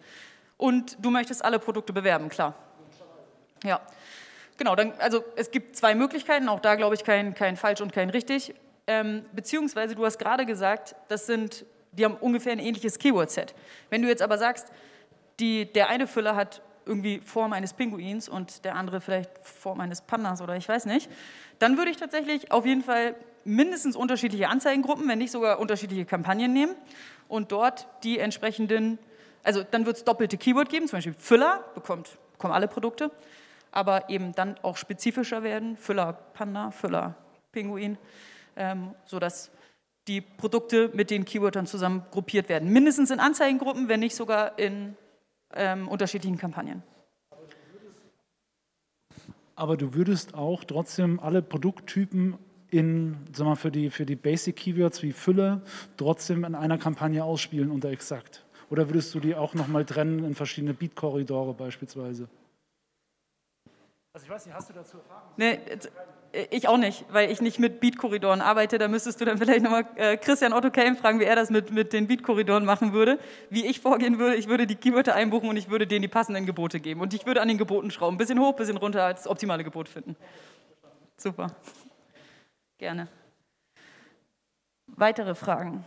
Und 0.56 0.96
du 1.00 1.10
möchtest 1.10 1.44
alle 1.44 1.58
Produkte 1.58 1.92
bewerben, 1.92 2.28
klar. 2.28 2.54
Ja, 3.62 3.80
genau. 4.56 4.74
Dann, 4.74 4.92
also 4.98 5.24
es 5.36 5.50
gibt 5.50 5.76
zwei 5.76 5.94
Möglichkeiten, 5.94 6.48
auch 6.48 6.60
da 6.60 6.74
glaube 6.74 6.94
ich 6.94 7.04
kein, 7.04 7.34
kein 7.34 7.56
falsch 7.56 7.80
und 7.80 7.92
kein 7.92 8.10
richtig. 8.10 8.54
Ähm, 8.90 9.24
beziehungsweise 9.32 9.94
du 9.94 10.04
hast 10.04 10.18
gerade 10.18 10.44
gesagt, 10.44 10.96
das 11.06 11.26
sind, 11.26 11.64
die 11.92 12.04
haben 12.04 12.16
ungefähr 12.16 12.50
ein 12.50 12.58
ähnliches 12.58 12.98
Keyword-Set. 12.98 13.54
Wenn 13.88 14.02
du 14.02 14.08
jetzt 14.08 14.20
aber 14.20 14.36
sagst, 14.36 14.66
die, 15.38 15.72
der 15.72 15.90
eine 15.90 16.08
Füller 16.08 16.34
hat 16.34 16.60
irgendwie 16.86 17.20
Form 17.20 17.52
eines 17.52 17.72
Pinguins 17.72 18.28
und 18.28 18.64
der 18.64 18.74
andere 18.74 19.00
vielleicht 19.00 19.30
Form 19.44 19.78
eines 19.78 20.00
Pandas 20.00 20.42
oder 20.42 20.56
ich 20.56 20.68
weiß 20.68 20.86
nicht, 20.86 21.08
dann 21.60 21.78
würde 21.78 21.92
ich 21.92 21.98
tatsächlich 21.98 22.50
auf 22.50 22.66
jeden 22.66 22.82
Fall 22.82 23.14
mindestens 23.44 23.94
unterschiedliche 23.94 24.48
Anzeigengruppen, 24.48 25.06
wenn 25.06 25.18
nicht 25.18 25.30
sogar 25.30 25.60
unterschiedliche 25.60 26.04
Kampagnen 26.04 26.52
nehmen 26.52 26.74
und 27.28 27.52
dort 27.52 27.86
die 28.02 28.18
entsprechenden, 28.18 28.98
also 29.44 29.62
dann 29.62 29.86
wird 29.86 29.98
es 29.98 30.04
doppelte 30.04 30.36
Keyword 30.36 30.68
geben, 30.68 30.88
zum 30.88 30.96
Beispiel 30.96 31.14
Füller, 31.14 31.62
bekommt, 31.76 32.18
bekommen 32.32 32.54
alle 32.54 32.66
Produkte, 32.66 33.12
aber 33.70 34.10
eben 34.10 34.32
dann 34.32 34.56
auch 34.62 34.76
spezifischer 34.76 35.44
werden, 35.44 35.76
Füller 35.76 36.14
Panda, 36.34 36.72
Füller 36.72 37.14
Pinguin, 37.52 37.96
ähm, 38.56 38.94
sodass 39.04 39.50
die 40.08 40.20
Produkte 40.20 40.90
mit 40.94 41.10
den 41.10 41.24
Keywörtern 41.24 41.66
zusammen 41.66 42.02
gruppiert 42.10 42.48
werden. 42.48 42.72
Mindestens 42.72 43.10
in 43.10 43.20
Anzeigengruppen, 43.20 43.88
wenn 43.88 44.00
nicht 44.00 44.14
sogar 44.14 44.58
in 44.58 44.96
ähm, 45.54 45.88
unterschiedlichen 45.88 46.38
Kampagnen. 46.38 46.82
Aber 49.54 49.76
du 49.76 49.94
würdest 49.94 50.34
auch 50.34 50.64
trotzdem 50.64 51.20
alle 51.20 51.42
Produkttypen 51.42 52.38
in, 52.70 53.16
sag 53.32 53.46
mal, 53.46 53.56
für 53.56 53.70
die, 53.70 53.90
für 53.90 54.06
die 54.06 54.16
Basic 54.16 54.56
Keywords 54.56 55.02
wie 55.02 55.12
Fülle 55.12 55.60
trotzdem 55.96 56.44
in 56.44 56.54
einer 56.54 56.78
Kampagne 56.78 57.22
ausspielen 57.22 57.70
unter 57.70 57.90
exakt? 57.90 58.44
Oder 58.70 58.88
würdest 58.88 59.14
du 59.14 59.20
die 59.20 59.34
auch 59.34 59.54
nochmal 59.54 59.84
trennen 59.84 60.24
in 60.24 60.34
verschiedene 60.34 60.72
Beat-Korridore 60.72 61.54
beispielsweise? 61.54 62.28
Also 64.12 64.24
ich 64.24 64.30
weiß 64.30 64.46
nicht, 64.46 64.54
hast 64.54 64.68
du 64.68 64.72
dazu 64.72 64.98
Erfahrung? 64.98 65.30
Nee, 65.36 65.60
äh, 66.32 66.46
ich 66.50 66.66
auch 66.66 66.78
nicht, 66.78 67.04
weil 67.12 67.30
ich 67.30 67.40
nicht 67.40 67.60
mit 67.60 67.78
Beat-Korridoren 67.80 68.40
arbeite. 68.40 68.78
Da 68.78 68.88
müsstest 68.88 69.20
du 69.20 69.24
dann 69.24 69.38
vielleicht 69.38 69.62
nochmal 69.62 69.86
äh, 69.96 70.16
Christian 70.16 70.52
Otto 70.52 70.70
Kelm 70.70 70.96
fragen, 70.96 71.20
wie 71.20 71.24
er 71.24 71.36
das 71.36 71.50
mit, 71.50 71.70
mit 71.70 71.92
den 71.92 72.08
Beat-Korridoren 72.08 72.64
machen 72.64 72.92
würde. 72.92 73.20
Wie 73.50 73.66
ich 73.66 73.80
vorgehen 73.80 74.18
würde, 74.18 74.34
ich 74.34 74.48
würde 74.48 74.66
die 74.66 74.74
Keywörter 74.74 75.14
einbuchen 75.14 75.48
und 75.48 75.56
ich 75.56 75.70
würde 75.70 75.86
denen 75.86 76.02
die 76.02 76.08
passenden 76.08 76.44
Gebote 76.44 76.80
geben. 76.80 77.00
Und 77.00 77.14
ich 77.14 77.24
würde 77.24 77.40
an 77.40 77.48
den 77.48 77.58
Geboten 77.58 77.90
schrauben. 77.92 78.16
Bisschen 78.16 78.40
hoch, 78.40 78.54
bisschen 78.54 78.76
runter, 78.76 79.04
als 79.04 79.28
optimale 79.28 79.62
Gebot 79.62 79.88
finden. 79.88 80.16
Super. 81.16 81.54
Gerne. 82.78 83.06
Weitere 84.88 85.36
Fragen? 85.36 85.84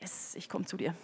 Yes, 0.00 0.34
ich 0.34 0.48
komme 0.48 0.66
zu 0.66 0.76
dir. 0.76 0.94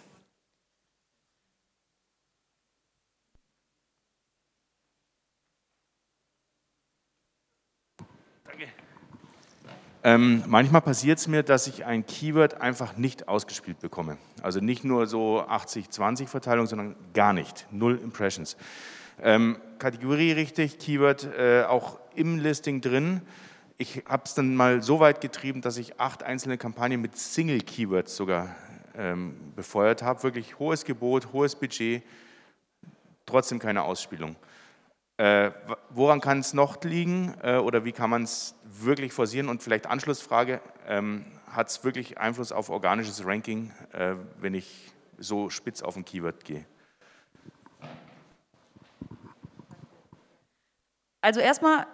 Ähm, 10.07 10.41
manchmal 10.47 10.79
passiert 10.79 11.19
es 11.19 11.27
mir, 11.27 11.43
dass 11.43 11.67
ich 11.67 11.83
ein 11.83 12.05
Keyword 12.05 12.61
einfach 12.61 12.95
nicht 12.95 13.27
ausgespielt 13.27 13.81
bekomme. 13.81 14.17
Also 14.41 14.61
nicht 14.61 14.85
nur 14.85 15.05
so 15.05 15.41
80-20 15.41 16.27
Verteilung, 16.27 16.65
sondern 16.65 16.95
gar 17.13 17.33
nicht. 17.33 17.67
Null 17.71 17.99
Impressions. 18.01 18.55
Ähm, 19.21 19.57
Kategorie 19.79 20.31
richtig, 20.31 20.79
Keyword 20.79 21.27
äh, 21.37 21.63
auch 21.63 21.99
im 22.15 22.39
Listing 22.39 22.79
drin. 22.79 23.19
Ich 23.77 24.05
habe 24.07 24.23
es 24.23 24.33
dann 24.33 24.55
mal 24.55 24.81
so 24.81 25.01
weit 25.01 25.19
getrieben, 25.19 25.59
dass 25.59 25.75
ich 25.75 25.99
acht 25.99 26.23
einzelne 26.23 26.57
Kampagnen 26.57 27.01
mit 27.01 27.17
Single-Keywords 27.17 28.15
sogar 28.15 28.55
ähm, 28.95 29.35
befeuert 29.57 30.03
habe. 30.03 30.23
Wirklich 30.23 30.57
hohes 30.57 30.85
Gebot, 30.85 31.33
hohes 31.33 31.53
Budget, 31.53 32.01
trotzdem 33.25 33.59
keine 33.59 33.83
Ausspielung. 33.83 34.37
Äh, 35.17 35.49
woran 35.89 36.21
kann 36.21 36.39
es 36.39 36.53
noch 36.53 36.83
liegen 36.83 37.33
äh, 37.41 37.57
oder 37.57 37.83
wie 37.83 37.91
kann 37.91 38.09
man 38.09 38.23
es 38.23 38.53
wirklich 38.63 39.13
forcieren? 39.13 39.49
Und 39.49 39.63
vielleicht 39.63 39.87
Anschlussfrage, 39.87 40.61
ähm, 40.87 41.25
hat 41.49 41.69
es 41.69 41.83
wirklich 41.83 42.19
Einfluss 42.19 42.51
auf 42.51 42.69
organisches 42.69 43.25
Ranking, 43.25 43.71
äh, 43.93 44.13
wenn 44.39 44.53
ich 44.53 44.93
so 45.17 45.49
spitz 45.49 45.81
auf 45.81 45.95
ein 45.95 46.05
Keyword 46.05 46.45
gehe? 46.45 46.65
Also 51.21 51.39
erstmal 51.39 51.87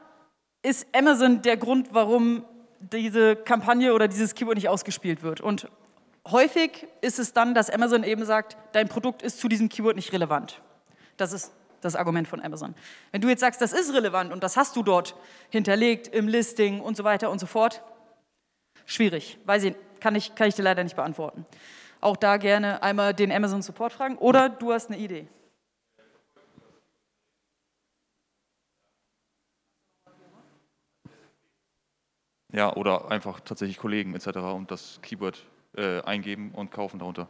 ist 0.61 0.85
Amazon 0.93 1.41
der 1.41 1.55
Grund, 1.55 1.93
warum 1.93 2.43
diese 2.79 3.37
Kampagne 3.37 3.93
oder 3.93 4.09
dieses 4.09 4.35
Keyword 4.35 4.55
nicht 4.55 4.67
ausgespielt 4.67 5.23
wird. 5.23 5.39
Und 5.39 5.69
häufig 6.27 6.87
ist 6.99 7.19
es 7.19 7.31
dann, 7.31 7.53
dass 7.53 7.69
Amazon 7.69 8.03
eben 8.03 8.25
sagt, 8.25 8.57
dein 8.73 8.89
Produkt 8.89 9.21
ist 9.21 9.39
zu 9.39 9.47
diesem 9.47 9.69
Keyword 9.69 9.95
nicht 9.95 10.11
relevant. 10.11 10.61
Das 11.15 11.31
ist 11.31 11.53
das 11.85 11.95
Argument 11.95 12.27
von 12.27 12.41
Amazon. 12.41 12.75
Wenn 13.11 13.21
du 13.21 13.29
jetzt 13.29 13.41
sagst, 13.41 13.61
das 13.61 13.73
ist 13.73 13.93
relevant 13.93 14.31
und 14.31 14.43
das 14.43 14.57
hast 14.57 14.75
du 14.75 14.83
dort 14.83 15.15
hinterlegt 15.49 16.07
im 16.07 16.27
Listing 16.27 16.81
und 16.81 16.97
so 16.97 17.03
weiter 17.03 17.29
und 17.29 17.39
so 17.39 17.45
fort, 17.45 17.83
schwierig. 18.85 19.37
Weiß 19.45 19.63
ich, 19.63 19.75
kann 19.99 20.15
ich, 20.15 20.35
kann 20.35 20.47
ich 20.47 20.55
dir 20.55 20.63
leider 20.63 20.83
nicht 20.83 20.95
beantworten. 20.95 21.45
Auch 22.01 22.17
da 22.17 22.37
gerne 22.37 22.83
einmal 22.83 23.13
den 23.13 23.31
Amazon 23.31 23.61
Support 23.61 23.93
fragen 23.93 24.17
oder 24.17 24.49
du 24.49 24.73
hast 24.73 24.89
eine 24.89 24.99
Idee. 24.99 25.27
Ja, 32.51 32.75
oder 32.75 33.09
einfach 33.09 33.39
tatsächlich 33.39 33.77
Kollegen 33.77 34.13
etc. 34.13 34.37
und 34.53 34.69
das 34.69 34.99
Keyword 35.01 35.43
äh, 35.75 36.01
eingeben 36.01 36.51
und 36.51 36.71
kaufen 36.71 36.99
darunter. 36.99 37.27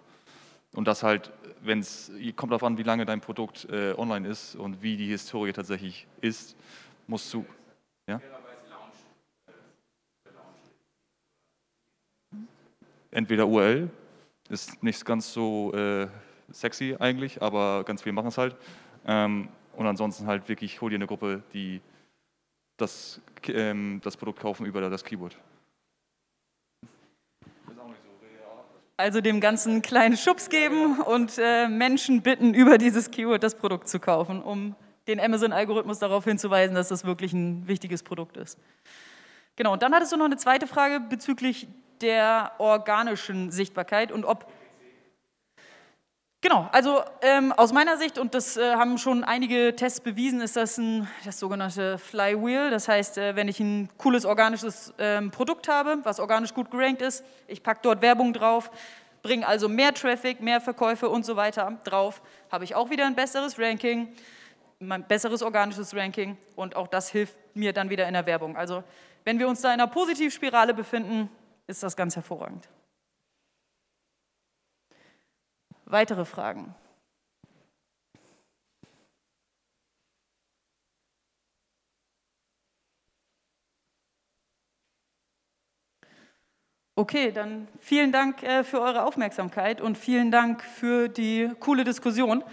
Und 0.74 0.88
das 0.88 1.04
halt, 1.04 1.32
wenn 1.62 1.80
es, 1.80 2.12
kommt 2.36 2.52
darauf 2.52 2.64
an, 2.64 2.78
wie 2.78 2.84
lange 2.84 3.06
dein 3.06 3.22
Produkt 3.22 3.68
äh, 3.70 3.94
online 3.98 4.28
ist 4.28 4.56
und 4.56 4.82
wie 4.82 4.98
die 4.98 5.08
Historie 5.08 5.54
tatsächlich 5.54 6.08
ist, 6.22 6.56
musst 7.08 7.34
du. 7.34 7.46
Ja? 8.08 8.20
Entweder 13.12 13.48
URL, 13.48 13.90
ist 14.50 14.82
nicht 14.84 15.06
ganz 15.06 15.32
so 15.32 15.74
äh, 15.74 16.08
sexy 16.52 16.96
eigentlich, 17.00 17.42
aber 17.42 17.84
ganz 17.84 18.02
viele 18.02 18.14
machen 18.14 18.28
es 18.28 18.38
halt. 18.38 18.56
Ähm, 19.06 19.50
und 19.76 19.88
ansonsten 19.88 20.28
halt 20.28 20.48
wirklich, 20.50 20.82
hol 20.82 20.90
dir 20.90 20.96
eine 20.96 21.08
Gruppe, 21.08 21.44
die 21.54 21.82
das, 22.78 23.22
ähm, 23.48 24.02
das 24.04 24.18
Produkt 24.18 24.40
kaufen 24.40 24.66
über 24.66 24.82
das 24.90 25.04
Keyboard. 25.04 25.38
Also 28.96 29.22
dem 29.22 29.40
ganzen 29.40 29.82
kleinen 29.82 30.18
Schubs 30.18 30.50
geben 30.50 31.00
und 31.02 31.40
äh, 31.40 31.68
Menschen 31.68 32.22
bitten, 32.22 32.54
über 32.54 32.78
dieses 32.78 33.10
Keyword 33.10 33.42
das 33.42 33.56
Produkt 33.56 33.88
zu 33.88 34.00
kaufen, 34.00 34.42
um 34.42 34.76
den 35.08 35.20
Amazon-Algorithmus 35.20 36.00
darauf 36.00 36.26
hinzuweisen, 36.26 36.76
dass 36.76 36.90
das 36.90 37.04
wirklich 37.04 37.34
ein 37.34 37.68
wichtiges 37.68 38.04
Produkt 38.04 38.38
ist. 38.38 38.60
Genau, 39.56 39.74
und 39.74 39.82
dann 39.82 39.94
hattest 39.94 40.12
du 40.12 40.18
noch 40.18 40.26
eine 40.26 40.38
zweite 40.38 40.68
Frage 40.68 41.00
bezüglich 41.00 41.68
der 42.02 42.52
organischen 42.60 43.52
Sichtbarkeit 43.52 44.12
und 44.12 44.26
ob 44.26 44.46
Genau, 46.44 46.68
also 46.74 47.02
ähm, 47.22 47.54
aus 47.54 47.72
meiner 47.72 47.96
Sicht, 47.96 48.18
und 48.18 48.34
das 48.34 48.58
äh, 48.58 48.76
haben 48.76 48.98
schon 48.98 49.24
einige 49.24 49.78
Tests 49.78 50.02
bewiesen, 50.02 50.42
ist 50.42 50.58
das 50.58 50.78
ein, 50.78 51.08
das 51.24 51.40
sogenannte 51.40 51.98
Flywheel. 51.98 52.70
Das 52.70 52.90
heißt, 52.90 53.18
äh, 53.18 53.38
wenn 53.38 53.48
ich 53.48 53.62
ein 53.62 53.88
cooles 53.98 54.26
organisches 54.26 54.94
ähm, 54.98 55.32
Produkt 55.32 55.70
habe, 55.70 56.00
was 56.04 56.20
organisch 56.20 56.54
gut 56.54 56.70
gerankt 56.70 57.02
ist, 57.02 57.24
ich 57.48 57.64
packe 57.64 57.80
dort 57.84 58.02
Werbung 58.02 58.34
drauf, 58.34 58.72
bringe 59.22 59.48
also 59.48 59.70
mehr 59.70 59.94
Traffic, 59.94 60.42
mehr 60.42 60.60
Verkäufe 60.60 61.08
und 61.08 61.26
so 61.26 61.38
weiter 61.38 61.80
drauf, 61.86 62.22
habe 62.52 62.66
ich 62.66 62.76
auch 62.76 62.90
wieder 62.90 63.06
ein 63.06 63.16
besseres 63.16 63.58
Ranking, 63.58 64.10
ein 64.82 65.08
besseres 65.08 65.44
organisches 65.44 65.96
Ranking 65.96 66.36
und 66.58 66.76
auch 66.76 66.90
das 66.90 67.08
hilft 67.08 67.36
mir 67.54 67.72
dann 67.72 67.90
wieder 67.90 68.06
in 68.06 68.16
der 68.16 68.26
Werbung. 68.26 68.58
Also 68.58 68.84
wenn 69.24 69.40
wir 69.40 69.48
uns 69.48 69.62
da 69.62 69.70
in 69.70 69.80
einer 69.80 69.88
Positivspirale 69.88 70.74
befinden, 70.74 71.30
ist 71.68 71.84
das 71.84 71.96
ganz 71.96 72.18
hervorragend. 72.18 72.68
Weitere 75.94 76.26
Fragen? 76.26 76.74
Okay, 86.96 87.32
dann 87.32 87.68
vielen 87.78 88.12
Dank 88.12 88.42
äh, 88.42 88.64
für 88.64 88.82
eure 88.82 89.06
Aufmerksamkeit 89.06 89.82
und 89.82 89.96
vielen 89.96 90.32
Dank 90.32 90.64
für 90.64 91.10
die 91.10 91.52
coole 91.60 91.84
Diskussion. 91.84 92.44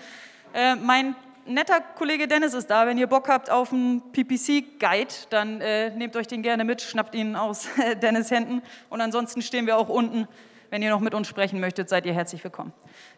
Äh, 0.52 0.74
mein 0.74 1.16
netter 1.46 1.80
Kollege 1.80 2.28
Dennis 2.28 2.52
ist 2.52 2.66
da. 2.66 2.86
Wenn 2.86 2.98
ihr 2.98 3.06
Bock 3.06 3.30
habt 3.30 3.48
auf 3.48 3.72
einen 3.72 4.02
PPC-Guide, 4.12 5.14
dann 5.30 5.62
äh, 5.62 5.88
nehmt 5.96 6.14
euch 6.14 6.26
den 6.26 6.42
gerne 6.42 6.64
mit, 6.64 6.82
schnappt 6.82 7.14
ihn 7.14 7.36
aus 7.36 7.70
Dennis 8.02 8.30
Händen. 8.30 8.60
Und 8.90 9.00
ansonsten 9.00 9.40
stehen 9.40 9.66
wir 9.66 9.78
auch 9.78 9.88
unten. 9.88 10.28
Wenn 10.70 10.82
ihr 10.82 10.90
noch 10.90 11.00
mit 11.00 11.14
uns 11.14 11.26
sprechen 11.26 11.60
möchtet, 11.60 11.88
seid 11.88 12.06
ihr 12.06 12.14
herzlich 12.14 12.42
willkommen. 12.44 12.72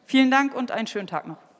Vielen 0.07 0.31
Dank 0.31 0.55
und 0.55 0.71
einen 0.71 0.87
schönen 0.87 1.07
Tag 1.07 1.29
noch. 1.29 1.52